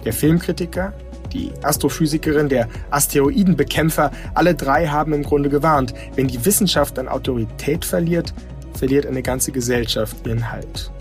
Der 0.06 0.14
Filmkritiker, 0.14 0.94
die 1.34 1.52
Astrophysikerin, 1.62 2.50
der 2.50 2.70
Asteroidenbekämpfer, 2.92 4.12
alle 4.34 4.56
drei 4.56 4.88
haben 4.88 5.14
im 5.14 5.24
Grunde 5.24 5.50
gewarnt, 5.50 5.94
wenn 6.16 6.28
die 6.28 6.44
Wissenschaft 6.46 6.98
an 7.00 7.08
Autorität 7.08 7.86
verliert, 7.86 8.34
verliert 8.78 9.06
eine 9.06 9.24
ganze 9.24 9.52
Gesellschaft 9.52 10.26
ihren 10.26 10.52
Halt. 10.52 10.92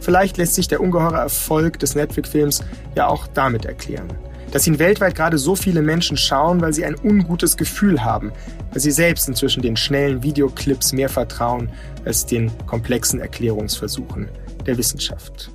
Vielleicht 0.00 0.36
lässt 0.36 0.54
sich 0.54 0.68
der 0.68 0.80
ungeheure 0.80 1.18
Erfolg 1.18 1.78
des 1.78 1.94
Netflix-Films 1.94 2.64
ja 2.94 3.08
auch 3.08 3.26
damit 3.26 3.64
erklären. 3.64 4.08
Dass 4.52 4.66
ihn 4.66 4.78
weltweit 4.78 5.14
gerade 5.14 5.36
so 5.36 5.54
viele 5.54 5.82
Menschen 5.82 6.16
schauen, 6.16 6.60
weil 6.62 6.72
sie 6.72 6.84
ein 6.84 6.96
ungutes 7.02 7.56
Gefühl 7.56 8.02
haben, 8.02 8.32
weil 8.72 8.80
sie 8.80 8.90
selbst 8.90 9.28
inzwischen 9.28 9.62
den 9.62 9.76
schnellen 9.76 10.22
Videoclips 10.22 10.92
mehr 10.92 11.10
vertrauen 11.10 11.70
als 12.06 12.24
den 12.24 12.50
komplexen 12.66 13.20
Erklärungsversuchen 13.20 14.28
der 14.64 14.78
Wissenschaft. 14.78 15.50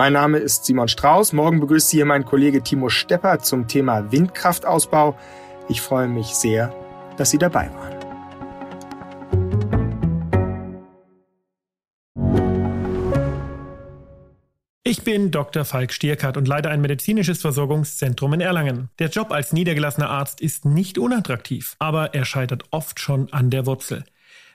Mein 0.00 0.14
Name 0.14 0.38
ist 0.38 0.64
Simon 0.64 0.88
Strauß. 0.88 1.34
Morgen 1.34 1.60
begrüßt 1.60 1.90
Sie 1.90 1.98
hier 1.98 2.06
mein 2.06 2.24
Kollege 2.24 2.62
Timo 2.62 2.88
Stepper 2.88 3.40
zum 3.40 3.68
Thema 3.68 4.10
Windkraftausbau. 4.10 5.14
Ich 5.68 5.82
freue 5.82 6.08
mich 6.08 6.28
sehr, 6.28 6.74
dass 7.18 7.28
Sie 7.28 7.36
dabei 7.36 7.68
waren. 7.74 8.00
Ich 14.84 15.04
bin 15.04 15.30
Dr. 15.30 15.66
Falk 15.66 15.92
Stierkart 15.92 16.38
und 16.38 16.48
leite 16.48 16.70
ein 16.70 16.80
medizinisches 16.80 17.42
Versorgungszentrum 17.42 18.32
in 18.32 18.40
Erlangen. 18.40 18.88
Der 19.00 19.10
Job 19.10 19.30
als 19.30 19.52
niedergelassener 19.52 20.08
Arzt 20.08 20.40
ist 20.40 20.64
nicht 20.64 20.96
unattraktiv, 20.96 21.76
aber 21.78 22.14
er 22.14 22.24
scheitert 22.24 22.64
oft 22.70 23.00
schon 23.00 23.30
an 23.34 23.50
der 23.50 23.66
Wurzel. 23.66 24.06